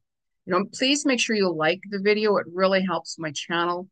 You 0.45 0.54
know, 0.54 0.65
please 0.73 1.06
make 1.06 1.19
sure 1.19 1.36
you 1.36 1.52
like 1.52 1.82
the 1.89 1.99
video. 1.99 2.38
It 2.38 2.45
really 2.52 2.84
helps 2.84 3.17
my 3.17 3.32
channel 3.32 3.88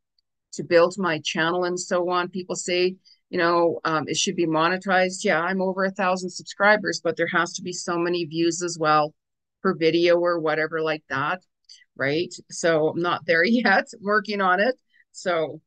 to 0.53 0.63
build 0.63 0.95
my 0.97 1.19
channel 1.19 1.63
and 1.63 1.79
so 1.79 2.09
on. 2.09 2.29
People 2.29 2.55
say, 2.55 2.95
you 3.29 3.37
know, 3.37 3.79
um, 3.85 4.07
it 4.07 4.17
should 4.17 4.35
be 4.35 4.45
monetized. 4.45 5.23
Yeah, 5.23 5.41
I'm 5.41 5.61
over 5.61 5.85
a 5.85 5.91
thousand 5.91 6.29
subscribers, 6.29 7.01
but 7.03 7.15
there 7.17 7.29
has 7.33 7.53
to 7.53 7.61
be 7.61 7.73
so 7.73 7.97
many 7.97 8.25
views 8.25 8.61
as 8.61 8.77
well 8.79 9.13
per 9.61 9.73
video 9.73 10.17
or 10.17 10.39
whatever 10.39 10.81
like 10.81 11.03
that. 11.09 11.41
Right. 11.95 12.33
So 12.49 12.89
I'm 12.89 13.01
not 13.01 13.25
there 13.25 13.43
yet, 13.45 13.87
working 14.01 14.41
on 14.41 14.59
it. 14.59 14.75
So 15.11 15.61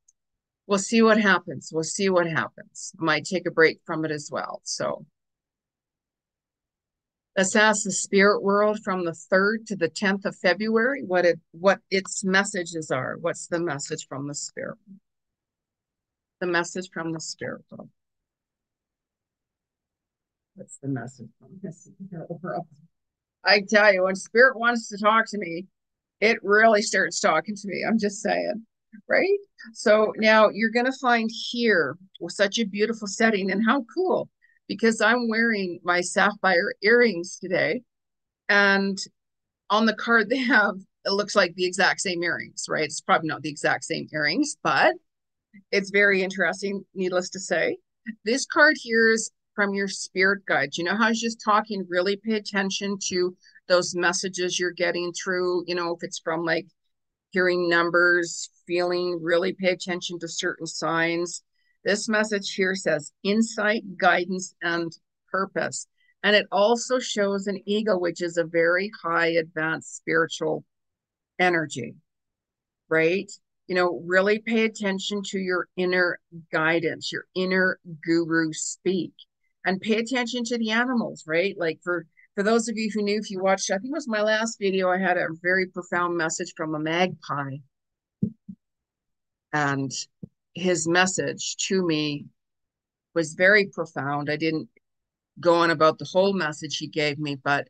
we'll 0.66 0.78
see 0.78 1.02
what 1.02 1.20
happens. 1.20 1.70
We'll 1.72 1.84
see 1.84 2.10
what 2.10 2.26
happens. 2.26 2.92
Might 2.98 3.24
take 3.24 3.46
a 3.46 3.50
break 3.50 3.80
from 3.84 4.04
it 4.04 4.10
as 4.10 4.28
well. 4.30 4.60
So 4.64 5.06
Ask 7.36 7.84
the 7.84 7.90
spirit 7.90 8.42
world 8.42 8.78
from 8.84 9.04
the 9.04 9.16
3rd 9.32 9.66
to 9.66 9.76
the 9.76 9.88
10th 9.88 10.24
of 10.24 10.36
February 10.36 11.02
what 11.04 11.24
it 11.24 11.40
what 11.50 11.80
its 11.90 12.22
messages 12.24 12.90
are. 12.92 13.16
What's 13.20 13.48
the 13.48 13.58
message 13.58 14.06
from 14.08 14.28
the 14.28 14.34
spirit? 14.34 14.78
The 16.40 16.46
message 16.46 16.90
from 16.92 17.12
the 17.12 17.20
spirit 17.20 17.62
world. 17.70 17.88
What's 20.54 20.78
the 20.78 20.88
message 20.88 21.30
from 21.40 21.58
the 21.60 21.72
spirit 21.72 22.30
world? 22.40 22.66
I 23.44 23.62
tell 23.68 23.92
you, 23.92 24.04
when 24.04 24.14
spirit 24.14 24.56
wants 24.56 24.88
to 24.88 24.98
talk 24.98 25.26
to 25.30 25.38
me, 25.38 25.66
it 26.20 26.38
really 26.42 26.82
starts 26.82 27.18
talking 27.18 27.56
to 27.56 27.68
me. 27.68 27.84
I'm 27.86 27.98
just 27.98 28.22
saying, 28.22 28.64
right? 29.08 29.38
So 29.72 30.12
now 30.16 30.50
you're 30.50 30.70
going 30.70 30.86
to 30.86 30.98
find 31.00 31.28
here 31.50 31.96
with 32.20 32.32
such 32.32 32.58
a 32.58 32.64
beautiful 32.64 33.08
setting 33.08 33.50
and 33.50 33.66
how 33.66 33.84
cool 33.92 34.28
because 34.68 35.00
I'm 35.00 35.28
wearing 35.28 35.80
my 35.84 36.00
sapphire 36.00 36.74
earrings 36.82 37.38
today. 37.38 37.82
And 38.48 38.98
on 39.70 39.86
the 39.86 39.94
card 39.94 40.28
they 40.30 40.38
have, 40.38 40.76
it 41.04 41.12
looks 41.12 41.36
like 41.36 41.54
the 41.54 41.66
exact 41.66 42.00
same 42.00 42.22
earrings, 42.22 42.66
right? 42.68 42.84
It's 42.84 43.00
probably 43.00 43.28
not 43.28 43.42
the 43.42 43.50
exact 43.50 43.84
same 43.84 44.08
earrings, 44.12 44.56
but 44.62 44.94
it's 45.70 45.90
very 45.90 46.22
interesting, 46.22 46.84
needless 46.94 47.30
to 47.30 47.40
say. 47.40 47.76
This 48.24 48.46
card 48.46 48.76
here 48.80 49.10
is 49.12 49.30
from 49.54 49.74
your 49.74 49.88
spirit 49.88 50.44
guide. 50.46 50.76
You 50.76 50.84
know 50.84 50.96
how 50.96 51.06
I 51.06 51.08
was 51.10 51.20
just 51.20 51.42
talking, 51.44 51.86
really 51.88 52.16
pay 52.16 52.34
attention 52.34 52.98
to 53.08 53.36
those 53.68 53.94
messages 53.94 54.58
you're 54.58 54.72
getting 54.72 55.12
through, 55.12 55.64
you 55.66 55.74
know, 55.74 55.94
if 55.94 56.02
it's 56.02 56.18
from 56.18 56.44
like 56.44 56.66
hearing 57.30 57.68
numbers, 57.68 58.50
feeling, 58.66 59.18
really 59.22 59.52
pay 59.52 59.70
attention 59.70 60.18
to 60.20 60.28
certain 60.28 60.66
signs. 60.66 61.42
This 61.84 62.08
message 62.08 62.54
here 62.54 62.74
says 62.74 63.12
insight, 63.22 63.82
guidance, 63.98 64.54
and 64.62 64.90
purpose. 65.30 65.86
And 66.22 66.34
it 66.34 66.46
also 66.50 66.98
shows 66.98 67.46
an 67.46 67.60
ego, 67.66 67.98
which 67.98 68.22
is 68.22 68.38
a 68.38 68.44
very 68.44 68.90
high 69.02 69.28
advanced 69.28 69.96
spiritual 69.96 70.64
energy, 71.38 71.94
right? 72.88 73.30
You 73.66 73.74
know, 73.74 74.02
really 74.06 74.38
pay 74.38 74.64
attention 74.64 75.22
to 75.26 75.38
your 75.38 75.68
inner 75.76 76.18
guidance, 76.52 77.12
your 77.12 77.24
inner 77.34 77.78
guru 78.02 78.52
speak. 78.52 79.12
and 79.64 79.80
pay 79.80 79.96
attention 79.98 80.44
to 80.44 80.58
the 80.58 80.70
animals, 80.70 81.24
right? 81.26 81.54
Like 81.58 81.80
for 81.82 82.06
for 82.34 82.42
those 82.42 82.68
of 82.68 82.76
you 82.76 82.90
who 82.92 83.02
knew, 83.02 83.18
if 83.18 83.30
you 83.30 83.40
watched, 83.40 83.70
I 83.70 83.78
think 83.78 83.92
it 83.92 83.92
was 83.92 84.08
my 84.08 84.22
last 84.22 84.58
video, 84.58 84.90
I 84.90 84.98
had 84.98 85.16
a 85.16 85.28
very 85.42 85.66
profound 85.66 86.16
message 86.16 86.52
from 86.56 86.74
a 86.74 86.80
magpie. 86.80 87.58
And 89.52 89.92
his 90.54 90.86
message 90.86 91.56
to 91.68 91.84
me 91.84 92.26
was 93.14 93.34
very 93.34 93.66
profound. 93.66 94.30
I 94.30 94.36
didn't 94.36 94.68
go 95.40 95.54
on 95.56 95.70
about 95.70 95.98
the 95.98 96.04
whole 96.04 96.32
message 96.32 96.78
he 96.78 96.86
gave 96.86 97.18
me, 97.18 97.36
but 97.36 97.68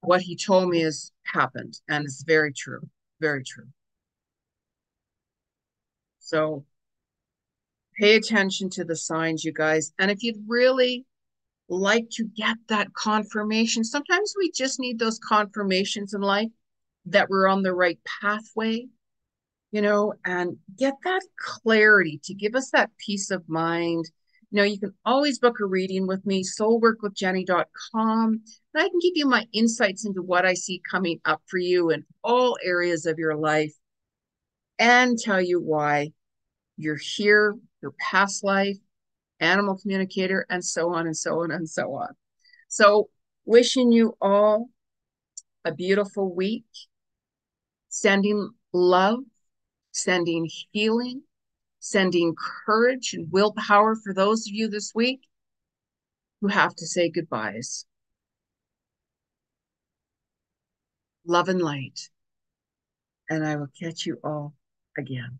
what 0.00 0.20
he 0.20 0.36
told 0.36 0.68
me 0.68 0.80
has 0.80 1.12
happened 1.24 1.78
and 1.88 2.04
it's 2.04 2.22
very 2.22 2.52
true, 2.52 2.88
very 3.20 3.44
true. 3.44 3.66
So 6.18 6.64
pay 7.98 8.16
attention 8.16 8.70
to 8.70 8.84
the 8.84 8.96
signs, 8.96 9.44
you 9.44 9.52
guys. 9.52 9.92
And 9.98 10.10
if 10.10 10.22
you'd 10.22 10.44
really 10.46 11.04
like 11.68 12.08
to 12.12 12.24
get 12.24 12.56
that 12.68 12.92
confirmation, 12.94 13.84
sometimes 13.84 14.34
we 14.36 14.50
just 14.50 14.78
need 14.78 14.98
those 14.98 15.18
confirmations 15.18 16.14
in 16.14 16.20
life 16.20 16.50
that 17.06 17.28
we're 17.28 17.48
on 17.48 17.62
the 17.62 17.74
right 17.74 17.98
pathway, 18.20 18.86
you 19.70 19.82
know, 19.82 20.14
and 20.24 20.56
get 20.76 20.94
that 21.04 21.22
clarity 21.38 22.20
to 22.24 22.34
give 22.34 22.54
us 22.54 22.70
that 22.70 22.90
peace 23.04 23.30
of 23.30 23.48
mind. 23.48 24.06
You 24.50 24.56
know, 24.56 24.64
you 24.64 24.78
can 24.78 24.94
always 25.04 25.38
book 25.38 25.60
a 25.60 25.66
reading 25.66 26.06
with 26.06 26.24
me, 26.24 26.42
soulworkwithjenny.com. 26.42 28.42
And 28.74 28.82
I 28.82 28.88
can 28.88 28.98
give 29.02 29.12
you 29.14 29.26
my 29.26 29.44
insights 29.52 30.06
into 30.06 30.22
what 30.22 30.46
I 30.46 30.54
see 30.54 30.80
coming 30.90 31.20
up 31.24 31.42
for 31.46 31.58
you 31.58 31.90
in 31.90 32.04
all 32.24 32.56
areas 32.64 33.04
of 33.04 33.18
your 33.18 33.36
life 33.36 33.74
and 34.78 35.18
tell 35.18 35.40
you 35.40 35.60
why 35.60 36.12
you're 36.78 37.00
here, 37.16 37.56
your 37.82 37.92
past 37.98 38.44
life, 38.44 38.78
animal 39.40 39.76
communicator, 39.76 40.46
and 40.48 40.64
so 40.64 40.94
on 40.94 41.06
and 41.06 41.16
so 41.16 41.42
on 41.42 41.50
and 41.50 41.68
so 41.68 41.92
on. 41.94 42.08
So, 42.68 43.10
wishing 43.44 43.92
you 43.92 44.16
all 44.20 44.70
a 45.64 45.74
beautiful 45.74 46.34
week, 46.34 46.64
sending 47.88 48.50
love, 48.72 49.20
sending 49.98 50.48
healing, 50.72 51.22
sending 51.80 52.34
courage 52.66 53.12
and 53.14 53.30
willpower 53.30 53.96
for 53.96 54.14
those 54.14 54.46
of 54.46 54.54
you 54.54 54.68
this 54.68 54.92
week 54.94 55.22
who 56.40 56.48
have 56.48 56.74
to 56.76 56.86
say 56.86 57.08
goodbyes. 57.08 57.84
Love 61.26 61.48
and 61.48 61.60
light. 61.60 62.08
And 63.28 63.46
I 63.46 63.56
will 63.56 63.68
catch 63.80 64.06
you 64.06 64.18
all 64.24 64.54
again. 64.96 65.38